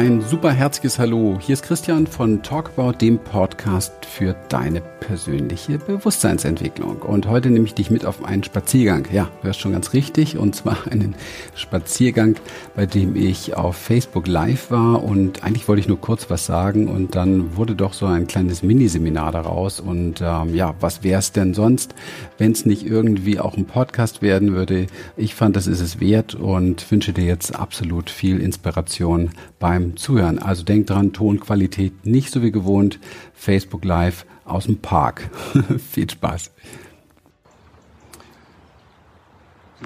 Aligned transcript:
ein 0.00 0.22
super 0.22 0.50
herzliches 0.50 0.98
Hallo. 0.98 1.38
Hier 1.42 1.52
ist 1.52 1.62
Christian 1.62 2.06
von 2.06 2.42
Talkabout, 2.42 2.92
dem 3.02 3.18
Podcast 3.18 3.92
für 4.06 4.34
deine 4.48 4.80
persönliche 4.80 5.76
Bewusstseinsentwicklung. 5.78 7.02
Und 7.02 7.28
heute 7.28 7.50
nehme 7.50 7.66
ich 7.66 7.74
dich 7.74 7.90
mit 7.90 8.06
auf 8.06 8.24
einen 8.24 8.42
Spaziergang. 8.42 9.06
Ja, 9.12 9.28
du 9.40 9.48
hörst 9.48 9.60
schon 9.60 9.72
ganz 9.72 9.92
richtig. 9.92 10.38
Und 10.38 10.54
zwar 10.56 10.78
einen 10.90 11.14
Spaziergang, 11.54 12.36
bei 12.74 12.86
dem 12.86 13.14
ich 13.14 13.56
auf 13.56 13.76
Facebook 13.76 14.26
live 14.26 14.70
war. 14.70 15.04
Und 15.04 15.44
eigentlich 15.44 15.68
wollte 15.68 15.80
ich 15.80 15.88
nur 15.88 16.00
kurz 16.00 16.30
was 16.30 16.46
sagen. 16.46 16.88
Und 16.88 17.14
dann 17.14 17.56
wurde 17.56 17.74
doch 17.74 17.92
so 17.92 18.06
ein 18.06 18.26
kleines 18.26 18.62
Miniseminar 18.62 19.32
daraus. 19.32 19.80
Und 19.80 20.22
ähm, 20.22 20.54
ja, 20.54 20.74
was 20.80 21.02
wäre 21.02 21.18
es 21.18 21.32
denn 21.32 21.52
sonst, 21.52 21.94
wenn 22.38 22.52
es 22.52 22.64
nicht 22.64 22.86
irgendwie 22.86 23.38
auch 23.38 23.54
ein 23.54 23.66
Podcast 23.66 24.22
werden 24.22 24.54
würde? 24.54 24.86
Ich 25.18 25.34
fand, 25.34 25.56
das 25.56 25.66
ist 25.66 25.80
es 25.80 26.00
wert 26.00 26.34
und 26.34 26.90
wünsche 26.90 27.12
dir 27.12 27.24
jetzt 27.24 27.54
absolut 27.54 28.08
viel 28.08 28.40
Inspiration 28.40 29.32
beim 29.58 29.89
Zuhören. 29.96 30.38
Also 30.38 30.62
denk 30.64 30.86
dran, 30.86 31.12
Tonqualität 31.12 32.06
nicht 32.06 32.32
so 32.32 32.42
wie 32.42 32.50
gewohnt. 32.50 32.98
Facebook 33.34 33.84
Live 33.84 34.26
aus 34.44 34.66
dem 34.66 34.78
Park. 34.78 35.30
Viel 35.92 36.08
Spaß. 36.10 36.50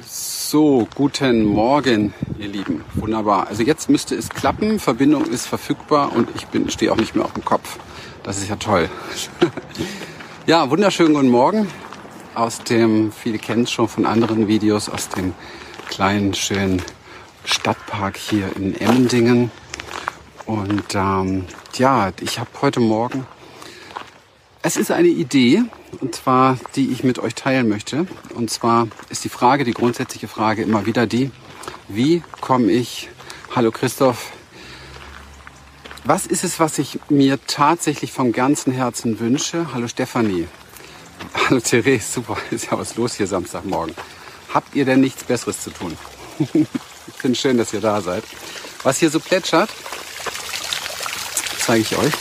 So, 0.02 0.88
guten 0.94 1.44
Morgen, 1.44 2.12
ihr 2.38 2.48
Lieben. 2.48 2.82
Wunderbar. 2.94 3.48
Also 3.48 3.62
jetzt 3.62 3.88
müsste 3.88 4.14
es 4.14 4.28
klappen. 4.28 4.78
Verbindung 4.78 5.26
ist 5.26 5.46
verfügbar 5.46 6.12
und 6.14 6.28
ich 6.34 6.46
bin, 6.46 6.68
stehe 6.70 6.92
auch 6.92 6.96
nicht 6.96 7.14
mehr 7.14 7.24
auf 7.24 7.32
dem 7.32 7.44
Kopf. 7.44 7.78
Das 8.22 8.38
ist 8.38 8.48
ja 8.48 8.56
toll. 8.56 8.88
ja, 10.46 10.68
wunderschönen 10.70 11.14
guten 11.14 11.28
Morgen 11.28 11.68
aus 12.34 12.58
dem, 12.64 13.12
viele 13.12 13.38
kennen 13.38 13.64
es 13.64 13.70
schon 13.70 13.88
von 13.88 14.06
anderen 14.06 14.48
Videos, 14.48 14.88
aus 14.88 15.08
dem 15.08 15.34
kleinen, 15.88 16.34
schönen 16.34 16.82
Stadtpark 17.44 18.16
hier 18.16 18.54
in 18.56 18.74
Emmendingen. 18.74 19.50
Und 20.46 20.94
ähm, 20.94 21.46
ja, 21.74 22.12
ich 22.20 22.38
habe 22.38 22.50
heute 22.60 22.80
Morgen 22.80 23.26
es 24.66 24.78
ist 24.78 24.90
eine 24.90 25.08
Idee, 25.08 25.62
und 26.00 26.14
zwar, 26.14 26.56
die 26.74 26.90
ich 26.90 27.04
mit 27.04 27.18
euch 27.18 27.34
teilen 27.34 27.68
möchte. 27.68 28.06
Und 28.34 28.48
zwar 28.48 28.88
ist 29.10 29.22
die 29.22 29.28
Frage, 29.28 29.62
die 29.64 29.74
grundsätzliche 29.74 30.26
Frage 30.26 30.62
immer 30.62 30.86
wieder 30.86 31.06
die, 31.06 31.30
wie 31.88 32.22
komme 32.40 32.72
ich, 32.72 33.10
hallo 33.54 33.70
Christoph, 33.70 34.32
was 36.04 36.26
ist 36.26 36.44
es, 36.44 36.60
was 36.60 36.78
ich 36.78 36.98
mir 37.10 37.38
tatsächlich 37.46 38.10
vom 38.10 38.32
ganzen 38.32 38.72
Herzen 38.72 39.20
wünsche? 39.20 39.74
Hallo 39.74 39.86
Stefanie. 39.86 40.48
Hallo 41.34 41.60
Therese, 41.60 42.10
super, 42.10 42.38
ist 42.50 42.70
ja 42.70 42.78
was 42.78 42.96
los 42.96 43.16
hier 43.16 43.26
Samstagmorgen. 43.26 43.94
Habt 44.54 44.74
ihr 44.74 44.86
denn 44.86 45.00
nichts 45.00 45.24
Besseres 45.24 45.60
zu 45.60 45.72
tun? 45.72 45.94
ich 46.38 47.14
finde 47.18 47.38
schön, 47.38 47.58
dass 47.58 47.74
ihr 47.74 47.82
da 47.82 48.00
seid. 48.00 48.24
Was 48.82 48.98
hier 48.98 49.10
so 49.10 49.20
plätschert, 49.20 49.68
zeige 51.64 51.82
ich 51.82 51.96
euch. 51.96 52.12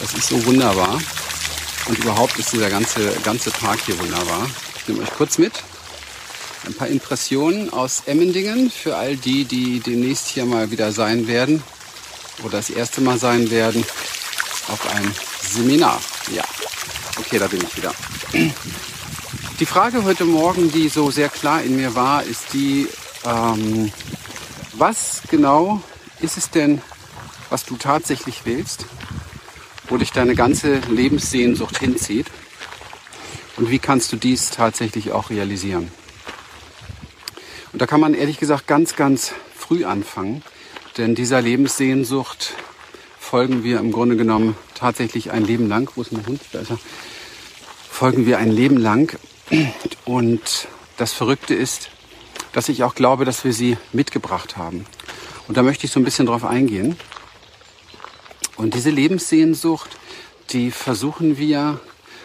Das 0.00 0.12
ist 0.14 0.28
so 0.28 0.44
wunderbar. 0.44 1.00
Und 1.88 1.98
überhaupt 1.98 2.38
ist 2.38 2.52
dieser 2.52 2.68
ganze, 2.68 3.12
ganze 3.24 3.50
Park 3.50 3.80
hier 3.86 3.98
wunderbar. 3.98 4.48
Ich 4.76 4.88
nehme 4.88 5.02
euch 5.02 5.10
kurz 5.16 5.38
mit. 5.38 5.52
Ein 6.66 6.74
paar 6.74 6.88
Impressionen 6.88 7.72
aus 7.72 8.02
Emmendingen 8.06 8.70
für 8.70 8.96
all 8.96 9.16
die, 9.16 9.44
die 9.44 9.80
demnächst 9.80 10.28
hier 10.28 10.44
mal 10.44 10.70
wieder 10.70 10.92
sein 10.92 11.26
werden 11.26 11.62
oder 12.40 12.58
das 12.58 12.70
erste 12.70 13.00
Mal 13.00 13.18
sein 13.18 13.50
werden 13.50 13.84
auf 14.68 14.94
einem 14.94 15.12
Seminar. 15.40 16.00
Ja, 16.34 16.44
okay, 17.18 17.38
da 17.38 17.46
bin 17.48 17.62
ich 17.62 17.76
wieder. 17.76 17.92
Die 19.58 19.66
Frage 19.66 20.04
heute 20.04 20.24
Morgen, 20.24 20.70
die 20.70 20.88
so 20.88 21.10
sehr 21.10 21.30
klar 21.30 21.62
in 21.62 21.76
mir 21.76 21.94
war, 21.94 22.22
ist 22.22 22.52
die, 22.52 22.88
ähm, 23.24 23.90
was 24.74 25.22
genau 25.28 25.82
ist 26.22 26.36
es 26.36 26.50
denn, 26.50 26.80
was 27.50 27.64
du 27.64 27.76
tatsächlich 27.76 28.42
willst? 28.44 28.86
wo 29.92 29.98
dich 29.98 30.10
deine 30.10 30.34
ganze 30.34 30.76
Lebenssehnsucht 30.88 31.78
hinzieht? 31.78 32.26
Und 33.58 33.70
wie 33.70 33.78
kannst 33.78 34.10
du 34.10 34.16
dies 34.16 34.48
tatsächlich 34.48 35.12
auch 35.12 35.28
realisieren? 35.28 35.90
Und 37.74 37.82
da 37.82 37.86
kann 37.86 38.00
man 38.00 38.14
ehrlich 38.14 38.38
gesagt 38.38 38.66
ganz, 38.66 38.96
ganz 38.96 39.34
früh 39.54 39.84
anfangen, 39.84 40.42
denn 40.96 41.14
dieser 41.14 41.42
Lebenssehnsucht 41.42 42.54
folgen 43.18 43.64
wir 43.64 43.80
im 43.80 43.92
Grunde 43.92 44.16
genommen 44.16 44.56
tatsächlich 44.74 45.30
ein 45.30 45.44
Leben 45.44 45.68
lang. 45.68 45.90
Wo 45.94 46.00
ist 46.00 46.12
mein 46.12 46.26
Hund? 46.26 46.40
Da 46.52 46.60
ist 46.60 46.70
er. 46.70 46.78
Folgen 47.90 48.24
wir 48.24 48.38
ein 48.38 48.50
Leben 48.50 48.78
lang. 48.78 49.14
Und 50.06 50.68
das 50.96 51.12
Verrückte 51.12 51.54
ist, 51.54 51.90
dass 52.52 52.70
ich 52.70 52.82
auch 52.82 52.94
glaube, 52.94 53.26
dass 53.26 53.44
wir 53.44 53.52
sie 53.52 53.76
mitgebracht 53.92 54.56
haben. 54.56 54.86
Und 55.48 55.56
da 55.56 55.62
möchte 55.62 55.86
ich 55.86 55.92
so 55.92 56.00
ein 56.00 56.04
bisschen 56.04 56.26
drauf 56.26 56.44
eingehen. 56.44 56.96
Und 58.56 58.74
diese 58.74 58.90
Lebenssehnsucht, 58.90 59.90
die 60.50 60.70
versuchen 60.70 61.38
wir, 61.38 61.80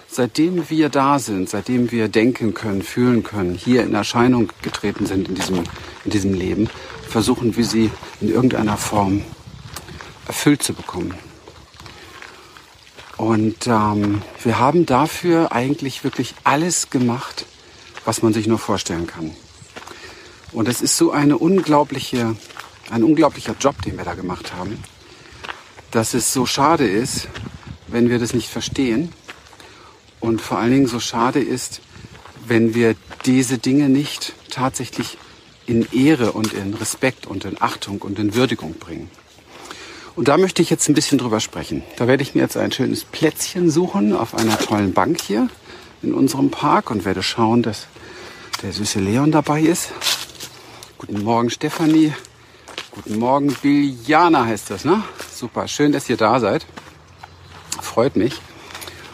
seitdem 0.07 0.69
wir 0.69 0.89
da 0.89 1.19
sind, 1.19 1.49
seitdem 1.49 1.91
wir 1.91 2.07
denken 2.07 2.53
können, 2.53 2.81
fühlen 2.81 3.23
können, 3.23 3.55
hier 3.55 3.83
in 3.83 3.93
Erscheinung 3.93 4.51
getreten 4.61 5.05
sind 5.05 5.29
in 5.29 5.35
diesem, 5.35 5.63
in 6.05 6.11
diesem 6.11 6.33
Leben, 6.33 6.69
versuchen 7.07 7.55
wir 7.55 7.65
sie 7.65 7.91
in 8.21 8.29
irgendeiner 8.29 8.77
Form 8.77 9.23
erfüllt 10.27 10.63
zu 10.63 10.73
bekommen. 10.73 11.13
Und 13.17 13.65
ähm, 13.65 14.21
wir 14.43 14.59
haben 14.59 14.85
dafür 14.85 15.51
eigentlich 15.51 16.03
wirklich 16.03 16.35
alles 16.43 16.91
gemacht, 16.91 17.45
was 18.05 18.21
man 18.21 18.31
sich 18.31 18.47
nur 18.47 18.59
vorstellen 18.59 19.07
kann. 19.07 19.31
Und 20.51 20.67
es 20.67 20.81
ist 20.81 20.97
so 20.97 21.11
eine 21.11 21.37
unglaubliche, 21.37 22.35
ein 22.89 23.03
unglaublicher 23.03 23.55
Job, 23.59 23.81
den 23.81 23.97
wir 23.97 24.05
da 24.05 24.13
gemacht 24.13 24.53
haben 24.53 24.77
dass 25.91 26.13
es 26.13 26.33
so 26.33 26.45
schade 26.45 26.87
ist, 26.87 27.27
wenn 27.87 28.09
wir 28.09 28.19
das 28.19 28.33
nicht 28.33 28.49
verstehen. 28.49 29.11
Und 30.19 30.41
vor 30.41 30.57
allen 30.57 30.71
Dingen 30.71 30.87
so 30.87 30.99
schade 30.99 31.39
ist, 31.39 31.81
wenn 32.45 32.73
wir 32.73 32.95
diese 33.25 33.57
Dinge 33.57 33.89
nicht 33.89 34.33
tatsächlich 34.49 35.17
in 35.65 35.87
Ehre 35.91 36.31
und 36.31 36.53
in 36.53 36.73
Respekt 36.73 37.27
und 37.27 37.45
in 37.45 37.61
Achtung 37.61 38.01
und 38.01 38.19
in 38.19 38.35
Würdigung 38.35 38.73
bringen. 38.73 39.09
Und 40.15 40.27
da 40.29 40.37
möchte 40.37 40.61
ich 40.61 40.69
jetzt 40.69 40.89
ein 40.89 40.95
bisschen 40.95 41.19
drüber 41.19 41.39
sprechen. 41.39 41.83
Da 41.97 42.07
werde 42.07 42.23
ich 42.23 42.33
mir 42.33 42.41
jetzt 42.41 42.57
ein 42.57 42.71
schönes 42.71 43.03
Plätzchen 43.03 43.69
suchen 43.69 44.13
auf 44.13 44.33
einer 44.33 44.57
tollen 44.57 44.93
Bank 44.93 45.21
hier 45.21 45.49
in 46.01 46.13
unserem 46.13 46.49
Park 46.49 46.89
und 46.89 47.05
werde 47.05 47.21
schauen, 47.21 47.61
dass 47.61 47.87
der 48.63 48.73
süße 48.73 48.99
Leon 48.99 49.31
dabei 49.31 49.61
ist. 49.61 49.91
Guten 50.97 51.23
Morgen, 51.23 51.51
Stefanie. 51.51 52.13
Guten 53.03 53.19
Morgen, 53.19 53.55
Biljana 53.61 54.45
heißt 54.45 54.71
das, 54.71 54.83
ne? 54.83 55.03
Super, 55.31 55.67
schön, 55.67 55.91
dass 55.91 56.09
ihr 56.09 56.17
da 56.17 56.39
seid. 56.39 56.65
Freut 57.79 58.15
mich. 58.15 58.41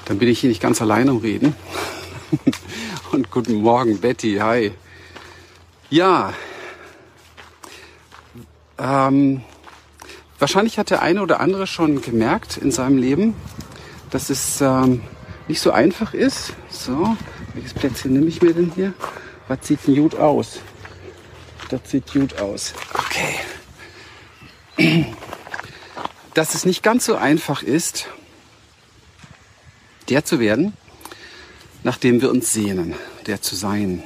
Dann 0.05 0.19
bin 0.19 0.29
ich 0.29 0.39
hier 0.39 0.47
nicht 0.47 0.61
ganz 0.61 0.81
allein 0.81 1.09
am 1.09 1.17
Reden. 1.17 1.53
Und 3.11 3.29
guten 3.29 3.55
Morgen, 3.55 3.99
Betty. 3.99 4.37
Hi. 4.37 4.71
Ja. 5.89 6.31
Ähm, 8.77 9.41
wahrscheinlich 10.39 10.79
hat 10.79 10.89
der 10.89 11.01
eine 11.01 11.21
oder 11.21 11.41
andere 11.41 11.67
schon 11.67 12.01
gemerkt 12.01 12.55
in 12.55 12.71
seinem 12.71 12.97
Leben, 12.97 13.35
dass 14.11 14.29
es 14.29 14.61
ähm, 14.61 15.01
nicht 15.49 15.59
so 15.59 15.71
einfach 15.71 16.13
ist. 16.13 16.53
So, 16.69 17.17
welches 17.53 17.73
Plätzchen 17.73 18.13
nehme 18.13 18.27
ich 18.27 18.41
mir 18.41 18.53
denn 18.53 18.71
hier? 18.73 18.93
Was 19.49 19.67
sieht 19.67 19.85
denn 19.85 19.97
gut 19.97 20.15
aus? 20.15 20.61
Das 21.67 21.81
sieht 21.91 22.13
gut 22.13 22.39
aus. 22.39 22.73
Okay 22.93 23.32
dass 26.33 26.55
es 26.55 26.65
nicht 26.65 26.83
ganz 26.83 27.05
so 27.05 27.15
einfach 27.15 27.63
ist, 27.63 28.07
der 30.09 30.25
zu 30.25 30.39
werden, 30.39 30.73
nach 31.83 31.97
dem 31.97 32.21
wir 32.21 32.29
uns 32.29 32.53
sehnen, 32.53 32.95
der 33.27 33.41
zu 33.41 33.55
sein. 33.55 34.03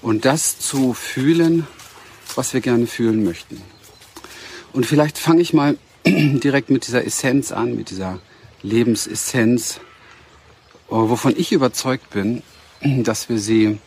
Und 0.00 0.24
das 0.24 0.58
zu 0.58 0.94
fühlen, 0.94 1.66
was 2.34 2.54
wir 2.54 2.60
gerne 2.60 2.86
fühlen 2.86 3.24
möchten. 3.24 3.62
Und 4.72 4.86
vielleicht 4.86 5.18
fange 5.18 5.42
ich 5.42 5.52
mal 5.52 5.76
direkt 6.06 6.70
mit 6.70 6.86
dieser 6.86 7.04
Essenz 7.04 7.52
an, 7.52 7.76
mit 7.76 7.90
dieser 7.90 8.20
Lebensessenz, 8.62 9.80
wovon 10.88 11.34
ich 11.36 11.52
überzeugt 11.52 12.10
bin, 12.10 12.42
dass 12.80 13.28
wir 13.28 13.38
sie 13.38 13.78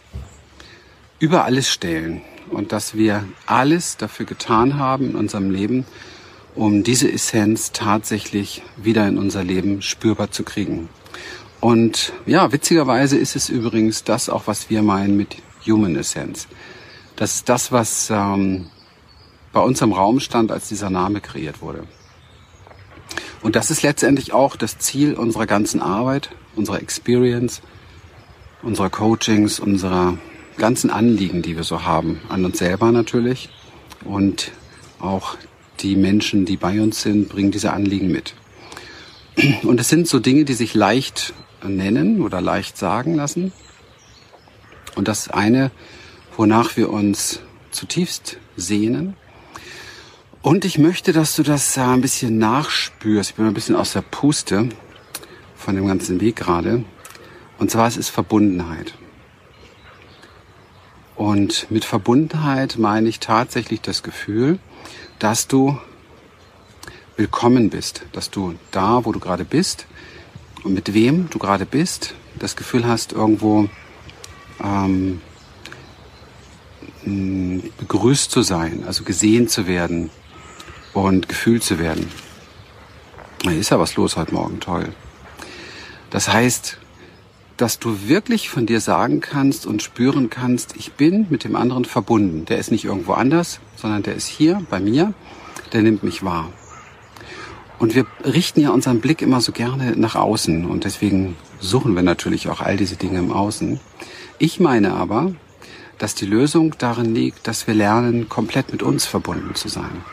über 1.19 1.43
alles 1.45 1.69
stellen 1.69 2.21
und 2.49 2.71
dass 2.71 2.95
wir 2.95 3.25
alles 3.45 3.97
dafür 3.97 4.25
getan 4.25 4.77
haben 4.77 5.11
in 5.11 5.15
unserem 5.15 5.51
Leben, 5.51 5.85
um 6.55 6.83
diese 6.83 7.11
Essenz 7.11 7.71
tatsächlich 7.71 8.63
wieder 8.77 9.07
in 9.07 9.17
unser 9.17 9.43
Leben 9.43 9.81
spürbar 9.81 10.31
zu 10.31 10.43
kriegen. 10.43 10.89
Und 11.59 12.13
ja, 12.25 12.51
witzigerweise 12.51 13.17
ist 13.17 13.35
es 13.35 13.49
übrigens 13.49 14.03
das 14.03 14.29
auch, 14.29 14.43
was 14.45 14.69
wir 14.69 14.81
meinen 14.81 15.17
mit 15.17 15.37
Human 15.65 15.95
Essence. 15.95 16.47
Das 17.15 17.35
ist 17.35 17.49
das, 17.49 17.71
was 17.71 18.09
ähm, 18.09 18.67
bei 19.51 19.61
uns 19.61 19.81
im 19.81 19.93
Raum 19.93 20.19
stand, 20.19 20.51
als 20.51 20.67
dieser 20.67 20.89
Name 20.89 21.21
kreiert 21.21 21.61
wurde. 21.61 21.83
Und 23.41 23.55
das 23.55 23.71
ist 23.71 23.83
letztendlich 23.83 24.33
auch 24.33 24.55
das 24.55 24.79
Ziel 24.79 25.13
unserer 25.13 25.45
ganzen 25.45 25.81
Arbeit, 25.81 26.31
unserer 26.55 26.81
Experience, 26.81 27.61
unserer 28.61 28.89
Coachings, 28.89 29.59
unserer 29.59 30.17
ganzen 30.57 30.89
Anliegen, 30.89 31.41
die 31.41 31.55
wir 31.55 31.63
so 31.63 31.83
haben. 31.83 32.21
An 32.29 32.45
uns 32.45 32.57
selber 32.57 32.91
natürlich, 32.91 33.49
und 34.05 34.51
auch 34.99 35.35
die 35.79 35.95
Menschen, 35.95 36.45
die 36.45 36.57
bei 36.57 36.79
uns 36.81 37.01
sind, 37.01 37.27
bringen 37.27 37.51
diese 37.51 37.73
Anliegen 37.73 38.11
mit. 38.11 38.33
Und 39.63 39.79
es 39.79 39.89
sind 39.89 40.07
so 40.07 40.19
Dinge, 40.19 40.45
die 40.45 40.53
sich 40.53 40.73
leicht 40.73 41.33
nennen 41.63 42.21
oder 42.21 42.39
leicht 42.39 42.77
sagen 42.77 43.15
lassen. 43.15 43.51
Und 44.95 45.07
das 45.07 45.29
eine, 45.29 45.71
wonach 46.37 46.77
wir 46.77 46.89
uns 46.89 47.41
zutiefst 47.71 48.37
sehnen. 48.55 49.15
Und 50.41 50.63
ich 50.63 50.77
möchte, 50.77 51.11
dass 51.11 51.35
du 51.35 51.43
das 51.43 51.77
ein 51.77 52.01
bisschen 52.01 52.37
nachspürst. 52.37 53.31
Ich 53.31 53.35
bin 53.35 53.45
ein 53.45 53.53
bisschen 53.53 53.75
aus 53.75 53.91
der 53.93 54.03
Puste 54.03 54.69
von 55.57 55.75
dem 55.75 55.87
ganzen 55.87 56.21
Weg 56.21 56.37
gerade. 56.37 56.85
Und 57.57 57.71
zwar 57.71 57.87
es 57.87 57.97
ist 57.97 58.09
Verbundenheit. 58.09 58.93
Und 61.15 61.71
mit 61.71 61.85
Verbundenheit 61.85 62.77
meine 62.77 63.07
ich 63.07 63.19
tatsächlich 63.19 63.81
das 63.81 64.03
Gefühl, 64.03 64.59
dass 65.19 65.47
du 65.47 65.79
willkommen 67.15 67.69
bist, 67.69 68.03
dass 68.11 68.29
du 68.29 68.55
da, 68.71 69.05
wo 69.05 69.13
du 69.13 69.19
gerade 69.19 69.45
bist 69.45 69.85
und 70.63 70.73
mit 70.73 70.93
wem 70.93 71.29
du 71.29 71.39
gerade 71.39 71.65
bist, 71.65 72.15
das 72.37 72.57
Gefühl 72.57 72.85
hast, 72.85 73.13
irgendwo 73.13 73.69
ähm, 74.61 75.21
begrüßt 77.05 78.29
zu 78.29 78.41
sein, 78.41 78.83
also 78.85 79.03
gesehen 79.03 79.47
zu 79.47 79.67
werden 79.67 80.09
und 80.93 81.29
gefühlt 81.29 81.63
zu 81.63 81.79
werden. 81.79 82.11
Da 83.43 83.51
ist 83.51 83.69
ja 83.69 83.79
was 83.79 83.95
los 83.95 84.17
heute 84.17 84.33
Morgen, 84.33 84.59
toll. 84.59 84.89
Das 86.09 86.27
heißt, 86.27 86.77
dass 87.57 87.79
du 87.79 88.07
wirklich 88.07 88.49
von 88.49 88.65
dir 88.65 88.81
sagen 88.81 89.21
kannst 89.21 89.65
und 89.65 89.81
spüren 89.81 90.29
kannst, 90.29 90.75
ich 90.75 90.93
bin 90.93 91.27
mit 91.29 91.43
dem 91.43 91.55
anderen 91.55 91.85
verbunden. 91.85 92.45
Der 92.45 92.57
ist 92.57 92.71
nicht 92.71 92.85
irgendwo 92.85 93.13
anders, 93.13 93.59
sondern 93.75 94.03
der 94.03 94.15
ist 94.15 94.27
hier 94.27 94.61
bei 94.69 94.79
mir, 94.79 95.13
der 95.71 95.81
nimmt 95.81 96.03
mich 96.03 96.23
wahr. 96.23 96.49
Und 97.79 97.95
wir 97.95 98.05
richten 98.23 98.61
ja 98.61 98.69
unseren 98.71 99.01
Blick 99.01 99.21
immer 99.21 99.41
so 99.41 99.51
gerne 99.51 99.95
nach 99.97 100.15
außen 100.15 100.65
und 100.65 100.85
deswegen 100.85 101.35
suchen 101.59 101.95
wir 101.95 102.03
natürlich 102.03 102.49
auch 102.49 102.61
all 102.61 102.77
diese 102.77 102.95
Dinge 102.95 103.19
im 103.19 103.31
Außen. 103.31 103.79
Ich 104.37 104.59
meine 104.59 104.93
aber, 104.93 105.33
dass 105.97 106.15
die 106.15 106.25
Lösung 106.25 106.75
darin 106.77 107.13
liegt, 107.13 107.47
dass 107.47 107.67
wir 107.67 107.73
lernen, 107.73 108.27
komplett 108.29 108.71
mit 108.71 108.83
uns 108.83 109.05
verbunden 109.05 109.55
zu 109.55 109.69
sein. 109.69 110.03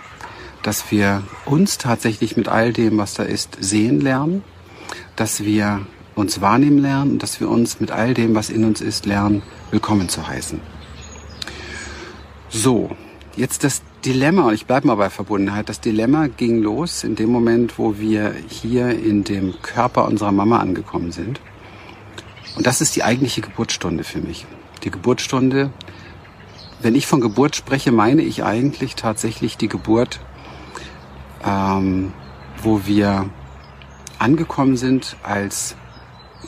Dass 0.62 0.90
wir 0.90 1.22
uns 1.44 1.78
tatsächlich 1.78 2.36
mit 2.36 2.48
all 2.48 2.72
dem, 2.72 2.98
was 2.98 3.14
da 3.14 3.24
ist, 3.24 3.56
sehen 3.60 4.00
lernen. 4.00 4.44
Dass 5.16 5.44
wir 5.44 5.84
uns 6.14 6.40
wahrnehmen 6.40 6.78
lernen 6.78 7.12
und 7.12 7.22
dass 7.22 7.40
wir 7.40 7.48
uns 7.48 7.80
mit 7.80 7.90
all 7.90 8.14
dem, 8.14 8.34
was 8.34 8.50
in 8.50 8.64
uns 8.64 8.80
ist, 8.80 9.06
lernen, 9.06 9.42
willkommen 9.70 10.08
zu 10.08 10.26
heißen. 10.26 10.60
So, 12.48 12.90
jetzt 13.36 13.64
das 13.64 13.82
Dilemma, 14.04 14.48
und 14.48 14.54
ich 14.54 14.66
bleibe 14.66 14.88
mal 14.88 14.96
bei 14.96 15.10
Verbundenheit, 15.10 15.68
das 15.68 15.80
Dilemma 15.80 16.26
ging 16.26 16.60
los 16.60 17.04
in 17.04 17.14
dem 17.14 17.30
Moment, 17.30 17.78
wo 17.78 17.98
wir 17.98 18.34
hier 18.48 18.90
in 18.90 19.24
dem 19.24 19.54
Körper 19.62 20.06
unserer 20.06 20.32
Mama 20.32 20.58
angekommen 20.58 21.12
sind. 21.12 21.40
Und 22.56 22.66
das 22.66 22.80
ist 22.80 22.96
die 22.96 23.04
eigentliche 23.04 23.40
Geburtsstunde 23.40 24.04
für 24.04 24.20
mich. 24.20 24.46
Die 24.84 24.90
Geburtsstunde, 24.90 25.70
wenn 26.82 26.94
ich 26.94 27.06
von 27.06 27.20
Geburt 27.20 27.56
spreche, 27.56 27.92
meine 27.92 28.22
ich 28.22 28.44
eigentlich 28.44 28.96
tatsächlich 28.96 29.56
die 29.56 29.68
Geburt, 29.68 30.20
ähm, 31.46 32.12
wo 32.60 32.82
wir 32.84 33.30
angekommen 34.18 34.76
sind 34.76 35.16
als 35.22 35.76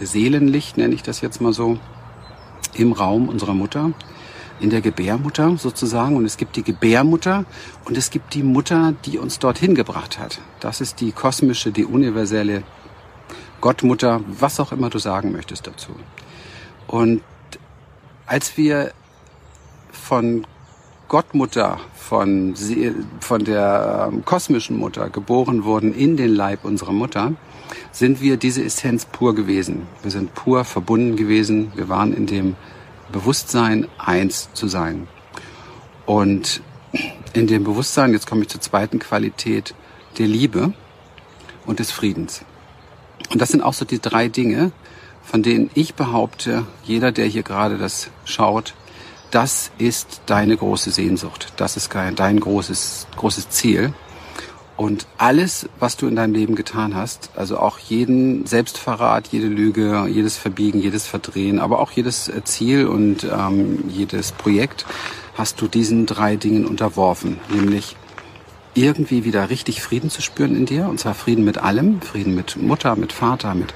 Seelenlicht, 0.00 0.76
nenne 0.76 0.94
ich 0.94 1.02
das 1.02 1.20
jetzt 1.20 1.40
mal 1.40 1.52
so, 1.52 1.78
im 2.74 2.92
Raum 2.92 3.28
unserer 3.28 3.54
Mutter, 3.54 3.92
in 4.60 4.70
der 4.70 4.80
Gebärmutter 4.80 5.56
sozusagen. 5.56 6.16
Und 6.16 6.24
es 6.24 6.36
gibt 6.36 6.56
die 6.56 6.62
Gebärmutter 6.62 7.44
und 7.84 7.96
es 7.96 8.10
gibt 8.10 8.34
die 8.34 8.42
Mutter, 8.42 8.94
die 9.04 9.18
uns 9.18 9.38
dorthin 9.38 9.74
gebracht 9.74 10.18
hat. 10.18 10.40
Das 10.60 10.80
ist 10.80 11.00
die 11.00 11.12
kosmische, 11.12 11.70
die 11.72 11.84
universelle 11.84 12.62
Gottmutter, 13.60 14.20
was 14.26 14.60
auch 14.60 14.72
immer 14.72 14.90
du 14.90 14.98
sagen 14.98 15.32
möchtest 15.32 15.66
dazu. 15.66 15.92
Und 16.86 17.22
als 18.26 18.56
wir 18.56 18.92
von 19.90 20.46
Gottmutter, 21.08 21.78
von, 21.94 22.54
von 23.20 23.44
der 23.44 24.10
ähm, 24.12 24.24
kosmischen 24.24 24.78
Mutter 24.78 25.10
geboren 25.10 25.64
wurden 25.64 25.94
in 25.94 26.16
den 26.16 26.34
Leib 26.34 26.64
unserer 26.64 26.92
Mutter, 26.92 27.32
sind 27.92 28.20
wir 28.20 28.36
diese 28.36 28.64
Essenz 28.64 29.04
pur 29.04 29.34
gewesen. 29.34 29.86
Wir 30.02 30.10
sind 30.10 30.34
pur 30.34 30.64
verbunden 30.64 31.16
gewesen. 31.16 31.72
Wir 31.74 31.88
waren 31.88 32.12
in 32.12 32.26
dem 32.26 32.56
Bewusstsein, 33.12 33.86
eins 33.98 34.48
zu 34.54 34.68
sein. 34.68 35.08
Und 36.06 36.62
in 37.32 37.46
dem 37.46 37.64
Bewusstsein, 37.64 38.12
jetzt 38.12 38.26
komme 38.26 38.42
ich 38.42 38.48
zur 38.48 38.60
zweiten 38.60 38.98
Qualität, 38.98 39.74
der 40.18 40.26
Liebe 40.26 40.72
und 41.66 41.78
des 41.78 41.90
Friedens. 41.90 42.42
Und 43.30 43.40
das 43.40 43.50
sind 43.50 43.62
auch 43.62 43.74
so 43.74 43.84
die 43.84 44.00
drei 44.00 44.28
Dinge, 44.28 44.72
von 45.22 45.42
denen 45.42 45.70
ich 45.74 45.94
behaupte, 45.94 46.66
jeder, 46.84 47.10
der 47.10 47.26
hier 47.26 47.42
gerade 47.42 47.78
das 47.78 48.10
schaut, 48.24 48.74
das 49.30 49.72
ist 49.78 50.22
deine 50.26 50.56
große 50.56 50.92
Sehnsucht. 50.92 51.52
Das 51.56 51.76
ist 51.76 51.90
dein 51.92 52.38
großes, 52.38 53.08
großes 53.16 53.50
Ziel. 53.50 53.92
Und 54.76 55.06
alles, 55.18 55.68
was 55.78 55.96
du 55.96 56.08
in 56.08 56.16
deinem 56.16 56.34
Leben 56.34 56.56
getan 56.56 56.96
hast, 56.96 57.30
also 57.36 57.58
auch 57.58 57.78
jeden 57.78 58.44
Selbstverrat, 58.44 59.28
jede 59.28 59.46
Lüge, 59.46 60.06
jedes 60.08 60.36
Verbiegen, 60.36 60.80
jedes 60.80 61.06
Verdrehen, 61.06 61.60
aber 61.60 61.78
auch 61.78 61.92
jedes 61.92 62.28
äh, 62.28 62.42
Ziel 62.44 62.86
und 62.86 63.24
ähm, 63.24 63.84
jedes 63.88 64.32
Projekt, 64.32 64.84
hast 65.34 65.60
du 65.60 65.68
diesen 65.68 66.06
drei 66.06 66.36
Dingen 66.36 66.66
unterworfen, 66.66 67.38
nämlich 67.50 67.96
irgendwie 68.74 69.24
wieder 69.24 69.50
richtig 69.50 69.80
Frieden 69.80 70.10
zu 70.10 70.22
spüren 70.22 70.56
in 70.56 70.66
dir, 70.66 70.88
und 70.88 70.98
zwar 70.98 71.14
Frieden 71.14 71.44
mit 71.44 71.58
allem, 71.58 72.00
Frieden 72.00 72.34
mit 72.34 72.56
Mutter, 72.56 72.96
mit 72.96 73.12
Vater, 73.12 73.54
mit 73.54 73.72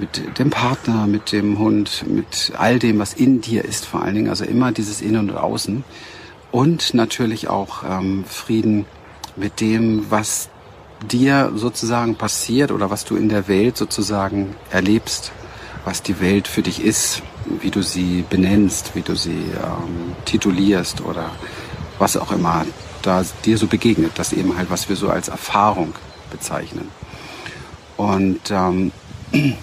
mit 0.00 0.38
dem 0.38 0.50
Partner, 0.50 1.06
mit 1.06 1.30
dem 1.30 1.58
Hund, 1.58 2.04
mit 2.08 2.52
all 2.56 2.78
dem, 2.78 2.98
was 2.98 3.12
in 3.12 3.42
dir 3.42 3.64
ist 3.64 3.84
vor 3.84 4.02
allen 4.02 4.14
Dingen, 4.14 4.28
also 4.30 4.44
immer 4.44 4.72
dieses 4.72 5.02
Innen 5.02 5.30
und 5.30 5.36
Außen. 5.36 5.84
Und 6.50 6.94
natürlich 6.94 7.48
auch 7.48 7.84
ähm, 7.88 8.24
Frieden 8.24 8.86
mit 9.40 9.60
dem, 9.60 10.06
was 10.10 10.48
dir 11.10 11.52
sozusagen 11.54 12.14
passiert 12.14 12.70
oder 12.70 12.90
was 12.90 13.04
du 13.04 13.16
in 13.16 13.28
der 13.28 13.48
Welt 13.48 13.76
sozusagen 13.76 14.54
erlebst, 14.70 15.32
was 15.84 16.02
die 16.02 16.20
Welt 16.20 16.46
für 16.46 16.62
dich 16.62 16.84
ist, 16.84 17.22
wie 17.60 17.70
du 17.70 17.82
sie 17.82 18.24
benennst, 18.28 18.94
wie 18.94 19.00
du 19.00 19.16
sie 19.16 19.30
ähm, 19.30 20.14
titulierst 20.26 21.00
oder 21.00 21.30
was 21.98 22.18
auch 22.18 22.32
immer 22.32 22.66
da 23.02 23.24
dir 23.44 23.56
so 23.56 23.66
begegnet. 23.66 24.12
Das 24.16 24.34
eben 24.34 24.56
halt, 24.56 24.70
was 24.70 24.90
wir 24.90 24.96
so 24.96 25.08
als 25.08 25.28
Erfahrung 25.28 25.94
bezeichnen. 26.30 26.88
Und 27.96 28.50
ähm, 28.50 28.92
die 29.32 29.56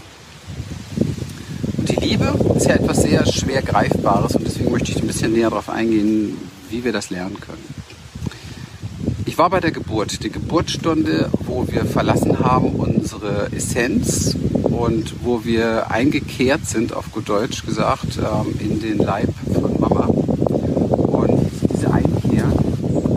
Liebe 1.96 2.34
ist 2.56 2.66
ja 2.66 2.75
etwas 2.75 3.04
sehr 3.04 3.25
schwer 3.28 3.62
Greifbares 3.62 4.36
und 4.36 4.46
deswegen 4.46 4.72
möchte 4.72 4.92
ich 4.92 5.00
ein 5.00 5.08
bisschen 5.08 5.34
näher 5.34 5.51
darauf 5.51 5.70
eingehen, 5.70 6.36
wie 6.70 6.84
wir 6.84 6.92
das 6.92 7.12
lernen 7.12 7.40
können. 7.40 7.76
Ich 9.38 9.39
war 9.39 9.51
bei 9.51 9.60
der 9.60 9.70
Geburt, 9.70 10.24
die 10.24 10.32
Geburtsstunde, 10.32 11.29
wo 11.46 11.67
wir 11.67 11.86
verlassen 11.86 12.39
haben 12.39 12.72
unsere 12.72 13.51
Essenz 13.51 14.36
und 14.63 15.13
wo 15.24 15.46
wir 15.46 15.91
eingekehrt 15.91 16.65
sind, 16.65 16.91
auf 16.91 17.12
gut 17.12 17.29
Deutsch 17.29 17.63
gesagt, 17.63 18.17
ähm, 18.17 18.56
in 18.60 18.82
den 18.82 18.98
Leib 18.98 19.29
von 19.53 19.79
Mama. 19.79 20.06
Und 20.08 21.51
diese 21.72 21.94
Einkehr 21.94 22.48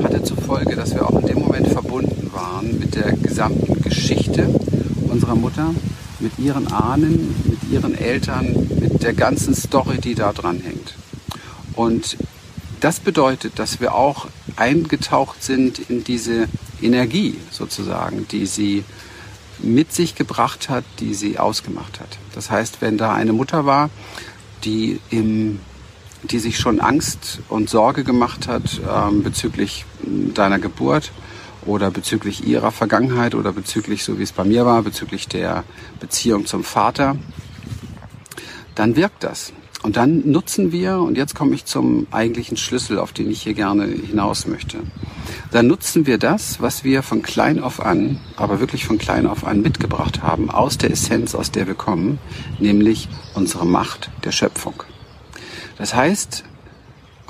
hatte 0.02 0.22
zur 0.22 0.36
Folge, 0.36 0.76
dass 0.76 0.94
wir 0.94 1.08
auch 1.08 1.18
in 1.22 1.26
dem 1.26 1.38
Moment 1.38 1.68
verbunden 1.68 2.30
waren 2.34 2.78
mit 2.78 2.96
der 2.96 3.12
gesamten 3.12 3.80
Geschichte 3.80 4.46
unserer 5.08 5.36
Mutter, 5.36 5.74
mit 6.18 6.38
ihren 6.38 6.70
Ahnen, 6.70 7.34
mit 7.46 7.72
ihren 7.72 7.96
Eltern, 7.96 8.68
mit 8.78 9.02
der 9.02 9.14
ganzen 9.14 9.54
Story, 9.54 9.96
die 9.96 10.14
da 10.14 10.34
dran 10.34 10.60
hängt. 10.60 10.96
Und 11.76 12.18
das 12.80 13.00
bedeutet, 13.00 13.58
dass 13.58 13.80
wir 13.80 13.94
auch 13.94 14.26
eingetaucht 14.56 15.42
sind 15.42 15.78
in 15.90 16.04
diese 16.04 16.48
Energie 16.80 17.36
sozusagen, 17.50 18.26
die 18.28 18.46
sie 18.46 18.84
mit 19.58 19.92
sich 19.92 20.14
gebracht 20.14 20.68
hat, 20.68 20.84
die 21.00 21.14
sie 21.14 21.38
ausgemacht 21.38 22.00
hat. 22.00 22.18
Das 22.34 22.50
heißt, 22.50 22.80
wenn 22.80 22.96
da 22.96 23.12
eine 23.12 23.32
Mutter 23.32 23.66
war, 23.66 23.90
die 24.64 25.00
im 25.10 25.60
die 26.22 26.38
sich 26.38 26.58
schon 26.58 26.80
Angst 26.80 27.40
und 27.48 27.70
Sorge 27.70 28.04
gemacht 28.04 28.46
hat 28.46 28.80
ähm, 28.86 29.22
bezüglich 29.22 29.86
deiner 30.02 30.58
Geburt 30.58 31.12
oder 31.64 31.90
bezüglich 31.90 32.46
ihrer 32.46 32.72
Vergangenheit 32.72 33.34
oder 33.34 33.52
bezüglich, 33.52 34.04
so 34.04 34.18
wie 34.18 34.22
es 34.22 34.32
bei 34.32 34.44
mir 34.44 34.66
war, 34.66 34.82
bezüglich 34.82 35.28
der 35.28 35.64
Beziehung 35.98 36.46
zum 36.46 36.64
Vater, 36.64 37.16
dann 38.74 38.96
wirkt 38.96 39.24
das. 39.24 39.52
Und 39.82 39.96
dann 39.96 40.30
nutzen 40.30 40.72
wir, 40.72 40.98
und 40.98 41.16
jetzt 41.16 41.34
komme 41.34 41.54
ich 41.54 41.64
zum 41.64 42.06
eigentlichen 42.10 42.58
Schlüssel, 42.58 42.98
auf 42.98 43.12
den 43.12 43.30
ich 43.30 43.42
hier 43.42 43.54
gerne 43.54 43.86
hinaus 43.86 44.46
möchte. 44.46 44.78
Dann 45.52 45.68
nutzen 45.68 46.06
wir 46.06 46.18
das, 46.18 46.60
was 46.60 46.84
wir 46.84 47.02
von 47.02 47.22
klein 47.22 47.58
auf 47.60 47.80
an, 47.80 48.20
aber 48.36 48.60
wirklich 48.60 48.84
von 48.84 48.98
klein 48.98 49.26
auf 49.26 49.46
an 49.46 49.62
mitgebracht 49.62 50.22
haben, 50.22 50.50
aus 50.50 50.76
der 50.76 50.90
Essenz, 50.90 51.34
aus 51.34 51.50
der 51.50 51.66
wir 51.66 51.74
kommen, 51.74 52.18
nämlich 52.58 53.08
unsere 53.34 53.64
Macht 53.64 54.10
der 54.24 54.32
Schöpfung. 54.32 54.82
Das 55.78 55.94
heißt, 55.94 56.44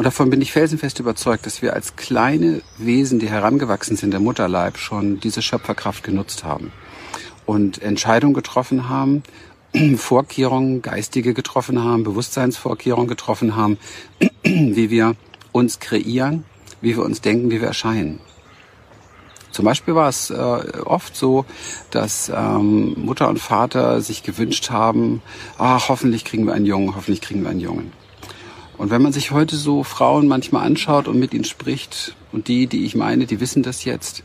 Und 0.01 0.05
davon 0.05 0.31
bin 0.31 0.41
ich 0.41 0.51
felsenfest 0.51 0.99
überzeugt, 0.99 1.45
dass 1.45 1.61
wir 1.61 1.75
als 1.75 1.95
kleine 1.95 2.63
Wesen, 2.79 3.19
die 3.19 3.29
herangewachsen 3.29 3.99
sind, 3.99 4.13
der 4.13 4.21
Mutterleib, 4.21 4.79
schon 4.79 5.21
diese 5.21 5.43
Schöpferkraft 5.43 6.03
genutzt 6.03 6.43
haben 6.43 6.73
und 7.45 7.83
Entscheidungen 7.83 8.33
getroffen 8.33 8.89
haben, 8.89 9.23
Vorkehrungen, 9.97 10.83
geistige 10.83 11.35
getroffen 11.35 11.83
haben, 11.83 12.05
Bewusstseinsvorkehrungen 12.05 13.09
getroffen 13.09 13.57
haben, 13.57 13.79
wie 14.43 14.91
wir 14.91 15.15
uns 15.53 15.81
kreieren, 15.81 16.45
wie 16.81 16.97
wir 16.97 17.05
uns 17.05 17.21
denken, 17.21 17.51
wie 17.51 17.61
wir 17.61 17.69
erscheinen. 17.69 18.21
Zum 19.53 19.65
Beispiel 19.65 19.95
war 19.95 20.09
es 20.09 20.31
äh, 20.31 20.35
oft 20.35 21.17
so, 21.17 21.45
dass 21.91 22.31
ähm, 22.35 22.95
Mutter 23.05 23.29
und 23.29 23.41
Vater 23.41 24.01
sich 24.01 24.23
gewünscht 24.23 24.71
haben, 24.71 25.23
ach, 25.59 25.89
hoffentlich 25.89 26.25
kriegen 26.25 26.47
wir 26.47 26.55
einen 26.55 26.67
Jungen, 26.67 26.95
hoffentlich 26.95 27.21
kriegen 27.21 27.43
wir 27.43 27.51
einen 27.51 27.61
Jungen. 27.61 27.93
Und 28.79 28.91
wenn 28.91 29.03
man 29.03 29.13
sich 29.13 29.33
heute 29.33 29.57
so 29.57 29.83
Frauen 29.83 30.29
manchmal 30.29 30.65
anschaut 30.65 31.09
und 31.09 31.19
mit 31.19 31.35
ihnen 31.35 31.45
spricht, 31.45 32.15
und 32.33 32.49
die, 32.49 32.67
die 32.67 32.85
ich 32.85 32.95
meine, 32.95 33.27
die 33.27 33.41
wissen 33.41 33.63
das 33.63 33.85
jetzt, 33.85 34.23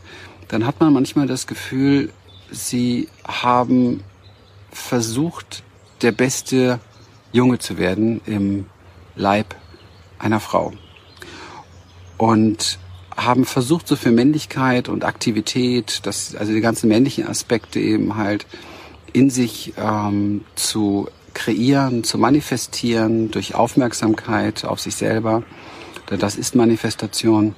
dann 0.48 0.64
hat 0.64 0.80
man 0.80 0.92
manchmal 0.92 1.26
das 1.26 1.46
Gefühl, 1.46 2.10
sie 2.50 3.08
haben 3.26 4.02
versucht, 4.76 5.62
der 6.02 6.12
beste 6.12 6.78
Junge 7.32 7.58
zu 7.58 7.78
werden 7.78 8.20
im 8.26 8.66
Leib 9.16 9.54
einer 10.18 10.40
Frau. 10.40 10.72
Und 12.18 12.78
haben 13.16 13.44
versucht, 13.44 13.88
so 13.88 13.96
für 13.96 14.10
Männlichkeit 14.10 14.88
und 14.88 15.04
Aktivität, 15.04 16.00
das, 16.04 16.34
also 16.34 16.52
die 16.52 16.60
ganzen 16.60 16.88
männlichen 16.88 17.26
Aspekte 17.26 17.80
eben 17.80 18.16
halt 18.16 18.46
in 19.12 19.30
sich 19.30 19.72
ähm, 19.78 20.44
zu 20.54 21.08
kreieren, 21.32 22.04
zu 22.04 22.18
manifestieren 22.18 23.30
durch 23.30 23.54
Aufmerksamkeit 23.54 24.64
auf 24.64 24.80
sich 24.80 24.94
selber. 24.94 25.42
Das 26.06 26.36
ist 26.36 26.54
Manifestation. 26.54 27.54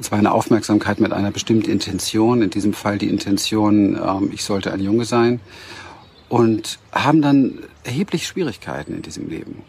Zwar 0.00 0.18
eine 0.18 0.32
Aufmerksamkeit 0.32 1.00
mit 1.00 1.12
einer 1.12 1.30
bestimmten 1.30 1.70
Intention, 1.70 2.42
in 2.42 2.50
diesem 2.50 2.72
Fall 2.72 2.98
die 2.98 3.08
Intention, 3.08 3.96
ähm, 3.96 4.30
ich 4.32 4.44
sollte 4.44 4.72
ein 4.72 4.80
Junge 4.80 5.04
sein. 5.04 5.40
Und 6.28 6.78
haben 6.92 7.22
dann 7.22 7.58
erheblich 7.82 8.26
Schwierigkeiten 8.26 8.94
in 8.94 9.02
diesem 9.02 9.28
Leben. 9.28 9.64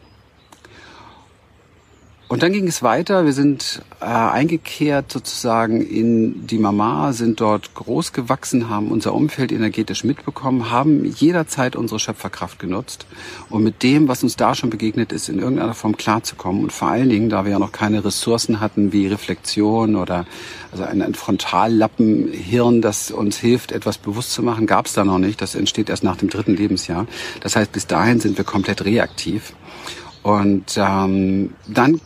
Und 2.31 2.43
dann 2.43 2.53
ging 2.53 2.65
es 2.65 2.81
weiter. 2.81 3.25
Wir 3.25 3.33
sind 3.33 3.81
äh, 3.99 4.05
eingekehrt 4.05 5.11
sozusagen 5.11 5.85
in 5.85 6.47
die 6.47 6.59
Mama, 6.59 7.11
sind 7.11 7.41
dort 7.41 7.73
groß 7.73 8.13
gewachsen, 8.13 8.69
haben 8.69 8.87
unser 8.87 9.13
Umfeld 9.13 9.51
energetisch 9.51 10.05
mitbekommen, 10.05 10.71
haben 10.71 11.03
jederzeit 11.03 11.75
unsere 11.75 11.99
Schöpferkraft 11.99 12.57
genutzt, 12.57 13.05
um 13.49 13.63
mit 13.63 13.83
dem, 13.83 14.07
was 14.07 14.23
uns 14.23 14.37
da 14.37 14.55
schon 14.55 14.69
begegnet 14.69 15.11
ist, 15.11 15.27
in 15.27 15.39
irgendeiner 15.39 15.73
Form 15.73 15.97
klarzukommen. 15.97 16.63
Und 16.63 16.71
vor 16.71 16.87
allen 16.87 17.09
Dingen, 17.09 17.27
da 17.29 17.43
wir 17.43 17.51
ja 17.51 17.59
noch 17.59 17.73
keine 17.73 18.05
Ressourcen 18.05 18.61
hatten 18.61 18.93
wie 18.93 19.07
Reflexion 19.07 19.97
oder 19.97 20.25
also 20.71 20.85
ein, 20.85 21.01
ein 21.01 21.15
Frontallappenhirn, 21.15 22.81
das 22.81 23.11
uns 23.11 23.39
hilft, 23.39 23.73
etwas 23.73 23.97
bewusst 23.97 24.31
zu 24.31 24.41
machen, 24.41 24.67
gab 24.67 24.85
es 24.85 24.93
da 24.93 25.03
noch 25.03 25.19
nicht. 25.19 25.41
Das 25.41 25.53
entsteht 25.53 25.89
erst 25.89 26.05
nach 26.05 26.15
dem 26.15 26.29
dritten 26.29 26.55
Lebensjahr. 26.55 27.07
Das 27.41 27.57
heißt, 27.57 27.73
bis 27.73 27.87
dahin 27.87 28.21
sind 28.21 28.37
wir 28.37 28.45
komplett 28.45 28.85
reaktiv. 28.85 29.51
Und 30.23 30.77
ähm, 30.77 31.55
dann 31.67 31.99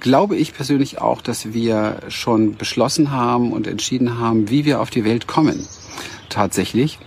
glaube 0.00 0.36
ich 0.36 0.54
persönlich 0.54 1.00
auch, 1.00 1.22
dass 1.22 1.52
wir 1.52 2.00
schon 2.08 2.56
beschlossen 2.56 3.10
haben 3.10 3.52
und 3.52 3.66
entschieden 3.66 4.18
haben, 4.18 4.50
wie 4.50 4.64
wir 4.64 4.80
auf 4.80 4.90
die 4.90 5.04
Welt 5.04 5.26
kommen. 5.26 5.66
Tatsächlich. 6.28 6.98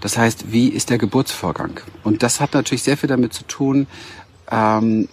Das 0.00 0.16
heißt, 0.16 0.52
wie 0.52 0.68
ist 0.68 0.90
der 0.90 0.98
Geburtsvorgang? 0.98 1.80
Und 2.04 2.22
das 2.22 2.40
hat 2.40 2.54
natürlich 2.54 2.82
sehr 2.82 2.96
viel 2.96 3.08
damit 3.08 3.32
zu 3.32 3.44
tun, 3.44 3.86
ähm, 4.50 5.08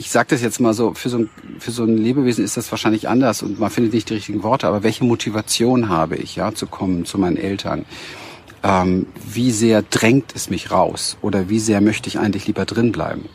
ich 0.00 0.10
sage 0.10 0.28
das 0.30 0.40
jetzt 0.40 0.60
mal 0.60 0.72
so, 0.72 0.94
für 0.94 1.10
so, 1.10 1.18
ein, 1.18 1.30
für 1.58 1.72
so 1.72 1.84
ein 1.84 1.98
Lebewesen 1.98 2.42
ist 2.42 2.56
das 2.56 2.70
wahrscheinlich 2.70 3.06
anders 3.06 3.42
und 3.42 3.60
man 3.60 3.68
findet 3.68 3.92
nicht 3.92 4.08
die 4.08 4.14
richtigen 4.14 4.42
Worte, 4.42 4.66
aber 4.66 4.82
welche 4.82 5.04
Motivation 5.04 5.90
habe 5.90 6.16
ich, 6.16 6.36
ja, 6.36 6.54
zu 6.54 6.66
kommen 6.66 7.04
zu 7.04 7.18
meinen 7.18 7.36
Eltern? 7.36 7.84
Ähm, 8.62 9.06
wie 9.30 9.50
sehr 9.50 9.82
drängt 9.82 10.34
es 10.34 10.48
mich 10.48 10.70
raus? 10.70 11.18
Oder 11.20 11.50
wie 11.50 11.58
sehr 11.58 11.82
möchte 11.82 12.08
ich 12.08 12.18
eigentlich 12.18 12.46
lieber 12.46 12.64
drin 12.64 12.92
bleiben? 12.92 13.28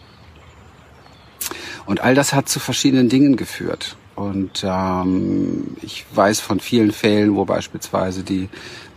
Und 1.86 2.02
all 2.02 2.16
das 2.16 2.34
hat 2.34 2.50
zu 2.50 2.60
verschiedenen 2.60 3.10
Dingen 3.10 3.36
geführt. 3.36 3.96
Und 4.16 4.64
ähm, 4.66 5.76
ich 5.82 6.06
weiß 6.14 6.40
von 6.40 6.62
vielen 6.62 6.92
Fällen, 6.92 7.36
wo 7.36 7.44
beispielsweise 7.44 8.24
die, 8.24 8.48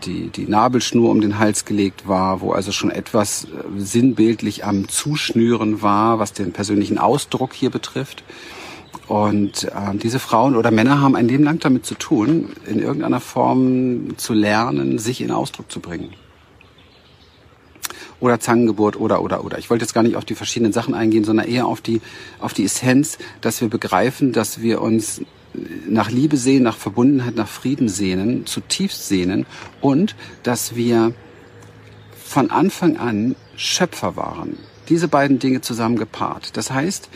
die, 0.04 0.28
die 0.28 0.46
Nabelschnur 0.46 1.10
um 1.10 1.20
den 1.20 1.40
Hals 1.40 1.64
gelegt 1.64 2.06
war, 2.06 2.40
wo 2.40 2.52
also 2.52 2.70
schon 2.70 2.92
etwas 2.92 3.44
äh, 3.44 3.48
sinnbildlich 3.78 4.64
am 4.64 4.88
Zuschnüren 4.88 5.82
war, 5.82 6.20
was 6.20 6.32
den 6.32 6.52
persönlichen 6.52 6.98
Ausdruck 6.98 7.52
hier 7.52 7.70
betrifft. 7.70 8.22
Und 9.08 9.64
äh, 9.64 9.94
diese 9.94 10.20
Frauen 10.20 10.54
oder 10.54 10.70
Männer 10.70 11.00
haben 11.00 11.16
ein 11.16 11.26
Leben 11.26 11.44
lang 11.44 11.58
damit 11.58 11.84
zu 11.84 11.96
tun, 11.96 12.50
in 12.66 12.78
irgendeiner 12.78 13.20
Form 13.20 14.16
zu 14.18 14.34
lernen, 14.34 14.98
sich 14.98 15.20
in 15.20 15.32
Ausdruck 15.32 15.70
zu 15.70 15.80
bringen 15.80 16.14
oder 18.20 18.40
Zangengeburt 18.40 18.98
oder 18.98 19.22
oder 19.22 19.44
oder. 19.44 19.58
Ich 19.58 19.70
wollte 19.70 19.84
jetzt 19.84 19.94
gar 19.94 20.02
nicht 20.02 20.16
auf 20.16 20.24
die 20.24 20.34
verschiedenen 20.34 20.72
Sachen 20.72 20.94
eingehen, 20.94 21.24
sondern 21.24 21.46
eher 21.46 21.66
auf 21.66 21.80
die 21.80 22.00
auf 22.40 22.52
die 22.52 22.64
Essenz, 22.64 23.18
dass 23.40 23.60
wir 23.60 23.68
begreifen, 23.68 24.32
dass 24.32 24.60
wir 24.60 24.80
uns 24.82 25.22
nach 25.88 26.10
Liebe 26.10 26.36
sehen, 26.36 26.62
nach 26.62 26.76
Verbundenheit, 26.76 27.36
nach 27.36 27.48
Frieden 27.48 27.88
sehnen, 27.88 28.46
zutiefst 28.46 29.08
sehnen 29.08 29.46
und 29.80 30.14
dass 30.42 30.74
wir 30.76 31.14
von 32.22 32.50
Anfang 32.50 32.96
an 32.98 33.34
Schöpfer 33.56 34.16
waren. 34.16 34.58
Diese 34.88 35.08
beiden 35.08 35.38
Dinge 35.38 35.60
zusammen 35.60 35.96
gepaart. 35.96 36.56
Das 36.56 36.70
heißt, 36.70 37.08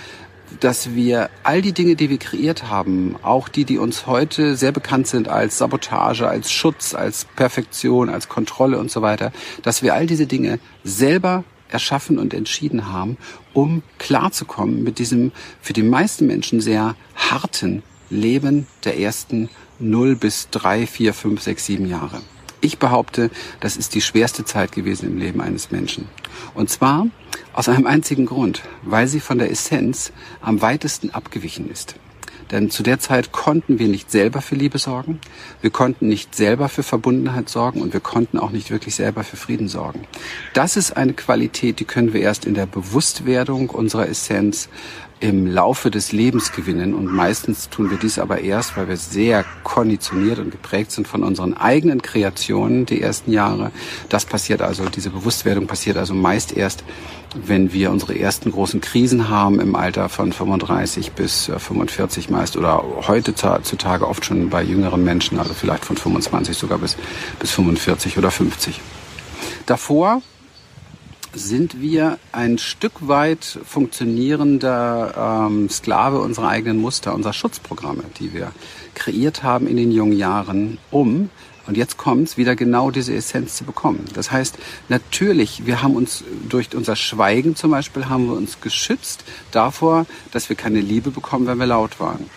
dass 0.60 0.94
wir 0.94 1.30
all 1.42 1.62
die 1.62 1.72
Dinge, 1.72 1.96
die 1.96 2.10
wir 2.10 2.18
kreiert 2.18 2.68
haben, 2.68 3.16
auch 3.22 3.48
die, 3.48 3.64
die 3.64 3.78
uns 3.78 4.06
heute 4.06 4.56
sehr 4.56 4.72
bekannt 4.72 5.06
sind 5.06 5.28
als 5.28 5.58
Sabotage, 5.58 6.28
als 6.28 6.50
Schutz, 6.50 6.94
als 6.94 7.24
Perfektion, 7.24 8.08
als 8.08 8.28
Kontrolle 8.28 8.78
und 8.78 8.90
so 8.90 9.02
weiter, 9.02 9.32
dass 9.62 9.82
wir 9.82 9.94
all 9.94 10.06
diese 10.06 10.26
Dinge 10.26 10.58
selber 10.84 11.44
erschaffen 11.68 12.18
und 12.18 12.34
entschieden 12.34 12.92
haben, 12.92 13.16
um 13.52 13.82
klarzukommen 13.98 14.82
mit 14.82 14.98
diesem 14.98 15.32
für 15.60 15.72
die 15.72 15.82
meisten 15.82 16.26
Menschen 16.26 16.60
sehr 16.60 16.94
harten 17.16 17.82
Leben 18.10 18.66
der 18.84 18.98
ersten 18.98 19.48
0 19.78 20.16
bis 20.16 20.48
3, 20.50 20.86
4, 20.86 21.14
5, 21.14 21.40
6, 21.40 21.66
7 21.66 21.86
Jahre. 21.88 22.20
Ich 22.62 22.78
behaupte, 22.78 23.30
das 23.58 23.76
ist 23.76 23.94
die 23.96 24.00
schwerste 24.00 24.44
Zeit 24.44 24.70
gewesen 24.70 25.08
im 25.08 25.18
Leben 25.18 25.40
eines 25.40 25.72
Menschen. 25.72 26.06
Und 26.54 26.70
zwar 26.70 27.08
aus 27.52 27.68
einem 27.68 27.88
einzigen 27.88 28.24
Grund, 28.24 28.62
weil 28.82 29.08
sie 29.08 29.18
von 29.18 29.38
der 29.38 29.50
Essenz 29.50 30.12
am 30.40 30.62
weitesten 30.62 31.10
abgewichen 31.10 31.68
ist. 31.68 31.96
Denn 32.52 32.70
zu 32.70 32.84
der 32.84 33.00
Zeit 33.00 33.32
konnten 33.32 33.80
wir 33.80 33.88
nicht 33.88 34.10
selber 34.12 34.42
für 34.42 34.54
Liebe 34.54 34.78
sorgen, 34.78 35.18
wir 35.60 35.70
konnten 35.70 36.06
nicht 36.06 36.36
selber 36.36 36.68
für 36.68 36.82
Verbundenheit 36.84 37.48
sorgen 37.48 37.82
und 37.82 37.94
wir 37.94 38.00
konnten 38.00 38.38
auch 38.38 38.50
nicht 38.50 38.70
wirklich 38.70 38.94
selber 38.94 39.24
für 39.24 39.36
Frieden 39.36 39.68
sorgen. 39.68 40.06
Das 40.52 40.76
ist 40.76 40.96
eine 40.96 41.14
Qualität, 41.14 41.80
die 41.80 41.84
können 41.84 42.12
wir 42.12 42.20
erst 42.20 42.44
in 42.44 42.54
der 42.54 42.66
Bewusstwerdung 42.66 43.70
unserer 43.70 44.08
Essenz 44.08 44.68
im 45.22 45.46
Laufe 45.46 45.92
des 45.92 46.10
Lebens 46.10 46.50
gewinnen. 46.50 46.94
Und 46.94 47.06
meistens 47.06 47.70
tun 47.70 47.90
wir 47.90 47.96
dies 47.96 48.18
aber 48.18 48.40
erst, 48.40 48.76
weil 48.76 48.88
wir 48.88 48.96
sehr 48.96 49.44
konditioniert 49.62 50.40
und 50.40 50.50
geprägt 50.50 50.90
sind 50.90 51.06
von 51.06 51.22
unseren 51.22 51.54
eigenen 51.54 52.02
Kreationen 52.02 52.86
die 52.86 53.00
ersten 53.00 53.30
Jahre. 53.30 53.70
Das 54.08 54.24
passiert 54.24 54.62
also, 54.62 54.84
diese 54.88 55.10
Bewusstwerdung 55.10 55.68
passiert 55.68 55.96
also 55.96 56.12
meist 56.12 56.56
erst, 56.56 56.82
wenn 57.34 57.72
wir 57.72 57.92
unsere 57.92 58.18
ersten 58.18 58.50
großen 58.50 58.80
Krisen 58.80 59.28
haben 59.28 59.60
im 59.60 59.76
Alter 59.76 60.08
von 60.08 60.32
35 60.32 61.12
bis 61.12 61.50
45 61.56 62.28
äh, 62.28 62.32
meist 62.32 62.56
oder 62.56 62.82
heutzutage 63.06 64.06
oft 64.06 64.24
schon 64.24 64.50
bei 64.50 64.62
jüngeren 64.62 65.04
Menschen, 65.04 65.38
also 65.38 65.54
vielleicht 65.54 65.84
von 65.84 65.96
25 65.96 66.56
sogar 66.56 66.78
bis, 66.78 66.96
bis 67.38 67.52
45 67.52 68.18
oder 68.18 68.32
50. 68.32 68.80
Davor 69.66 70.20
sind 71.34 71.80
wir 71.80 72.18
ein 72.32 72.58
Stück 72.58 73.08
weit 73.08 73.58
funktionierender 73.64 75.48
ähm, 75.48 75.68
Sklave 75.68 76.20
unserer 76.20 76.48
eigenen 76.48 76.80
Muster, 76.80 77.14
unserer 77.14 77.32
Schutzprogramme, 77.32 78.04
die 78.18 78.32
wir 78.32 78.52
kreiert 78.94 79.42
haben 79.42 79.66
in 79.66 79.76
den 79.76 79.92
jungen 79.92 80.16
Jahren, 80.16 80.78
um 80.90 81.30
und 81.66 81.76
jetzt 81.76 81.96
kommt's, 81.96 82.36
wieder 82.36 82.56
genau 82.56 82.90
diese 82.90 83.14
Essenz 83.14 83.56
zu 83.56 83.64
bekommen. 83.64 84.04
Das 84.14 84.32
heißt, 84.32 84.58
natürlich, 84.88 85.64
wir 85.64 85.82
haben 85.82 85.94
uns 85.94 86.24
durch 86.48 86.74
unser 86.74 86.96
Schweigen 86.96 87.54
zum 87.54 87.70
Beispiel, 87.70 88.08
haben 88.08 88.26
wir 88.26 88.34
uns 88.34 88.60
geschützt 88.60 89.24
davor, 89.52 90.06
dass 90.32 90.48
wir 90.48 90.56
keine 90.56 90.80
Liebe 90.80 91.10
bekommen, 91.10 91.46
wenn 91.46 91.58
wir 91.58 91.66
laut 91.66 92.00
waren. 92.00 92.28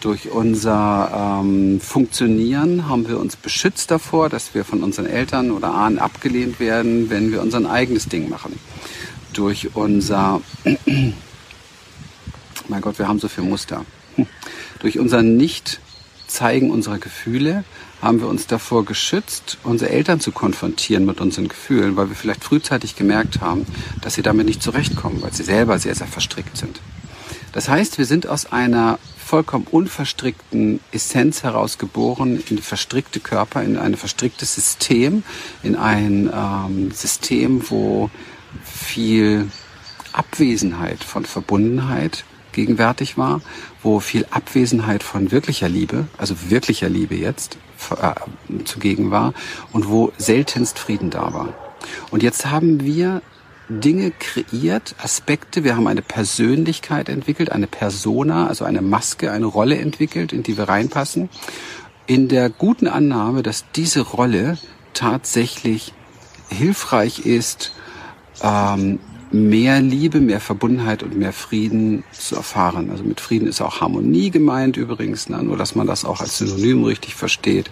Durch 0.00 0.30
unser 0.30 1.40
ähm, 1.42 1.78
Funktionieren 1.78 2.88
haben 2.88 3.06
wir 3.06 3.20
uns 3.20 3.36
beschützt 3.36 3.90
davor, 3.90 4.30
dass 4.30 4.54
wir 4.54 4.64
von 4.64 4.82
unseren 4.82 5.04
Eltern 5.04 5.50
oder 5.50 5.74
Ahnen 5.74 5.98
abgelehnt 5.98 6.58
werden, 6.58 7.10
wenn 7.10 7.30
wir 7.30 7.42
unser 7.42 7.70
eigenes 7.70 8.08
Ding 8.08 8.30
machen. 8.30 8.58
Durch 9.34 9.76
unser, 9.76 10.40
mein 12.68 12.80
Gott, 12.80 12.98
wir 12.98 13.08
haben 13.08 13.18
so 13.18 13.28
viel 13.28 13.44
Muster. 13.44 13.84
Durch 14.78 14.98
unser 14.98 15.22
Nicht-Zeigen 15.22 16.70
unserer 16.70 16.98
Gefühle 16.98 17.64
haben 18.00 18.20
wir 18.20 18.28
uns 18.28 18.46
davor 18.46 18.86
geschützt, 18.86 19.58
unsere 19.64 19.90
Eltern 19.90 20.20
zu 20.20 20.32
konfrontieren 20.32 21.04
mit 21.04 21.20
unseren 21.20 21.48
Gefühlen, 21.48 21.96
weil 21.96 22.08
wir 22.08 22.16
vielleicht 22.16 22.42
frühzeitig 22.42 22.96
gemerkt 22.96 23.42
haben, 23.42 23.66
dass 24.00 24.14
sie 24.14 24.22
damit 24.22 24.46
nicht 24.46 24.62
zurechtkommen, 24.62 25.20
weil 25.20 25.34
sie 25.34 25.42
selber 25.42 25.78
sehr, 25.78 25.94
sehr 25.94 26.06
verstrickt 26.06 26.56
sind. 26.56 26.80
Das 27.52 27.68
heißt, 27.68 27.98
wir 27.98 28.06
sind 28.06 28.26
aus 28.26 28.50
einer 28.50 28.98
vollkommen 29.30 29.68
unverstrickten 29.70 30.80
Essenz 30.90 31.44
heraus 31.44 31.78
geboren, 31.78 32.42
in 32.50 32.58
verstrickte 32.58 33.20
Körper, 33.20 33.62
in 33.62 33.76
ein 33.76 33.94
verstricktes 33.94 34.56
System, 34.56 35.22
in 35.62 35.76
ein 35.76 36.28
ähm, 36.34 36.90
System, 36.90 37.62
wo 37.70 38.10
viel 38.64 39.46
Abwesenheit 40.12 41.04
von 41.04 41.26
Verbundenheit 41.26 42.24
gegenwärtig 42.50 43.18
war, 43.18 43.40
wo 43.84 44.00
viel 44.00 44.26
Abwesenheit 44.32 45.04
von 45.04 45.30
wirklicher 45.30 45.68
Liebe, 45.68 46.08
also 46.18 46.34
wirklicher 46.48 46.88
Liebe 46.88 47.14
jetzt, 47.14 47.56
äh, 48.02 48.64
zugegen 48.64 49.12
war 49.12 49.32
und 49.70 49.88
wo 49.88 50.12
seltenst 50.18 50.80
Frieden 50.80 51.10
da 51.10 51.32
war. 51.32 51.54
Und 52.10 52.24
jetzt 52.24 52.46
haben 52.46 52.80
wir 52.80 53.22
Dinge 53.70 54.10
kreiert, 54.10 54.96
Aspekte. 55.02 55.62
Wir 55.62 55.76
haben 55.76 55.86
eine 55.86 56.02
Persönlichkeit 56.02 57.08
entwickelt, 57.08 57.52
eine 57.52 57.68
Persona, 57.68 58.48
also 58.48 58.64
eine 58.64 58.82
Maske, 58.82 59.30
eine 59.30 59.46
Rolle 59.46 59.78
entwickelt, 59.78 60.32
in 60.32 60.42
die 60.42 60.58
wir 60.58 60.68
reinpassen. 60.68 61.30
In 62.06 62.28
der 62.28 62.50
guten 62.50 62.88
Annahme, 62.88 63.44
dass 63.44 63.64
diese 63.76 64.00
Rolle 64.00 64.58
tatsächlich 64.92 65.94
hilfreich 66.48 67.20
ist, 67.20 67.72
ähm, 68.42 68.98
mehr 69.32 69.80
Liebe, 69.80 70.20
mehr 70.20 70.40
Verbundenheit 70.40 71.02
und 71.02 71.16
mehr 71.16 71.32
Frieden 71.32 72.04
zu 72.12 72.36
erfahren. 72.36 72.90
Also 72.90 73.04
mit 73.04 73.20
Frieden 73.20 73.46
ist 73.46 73.60
auch 73.60 73.80
Harmonie 73.80 74.30
gemeint 74.30 74.76
übrigens, 74.76 75.28
ne? 75.28 75.42
nur 75.42 75.56
dass 75.56 75.74
man 75.74 75.86
das 75.86 76.04
auch 76.04 76.20
als 76.20 76.38
Synonym 76.38 76.84
richtig 76.84 77.14
versteht. 77.14 77.70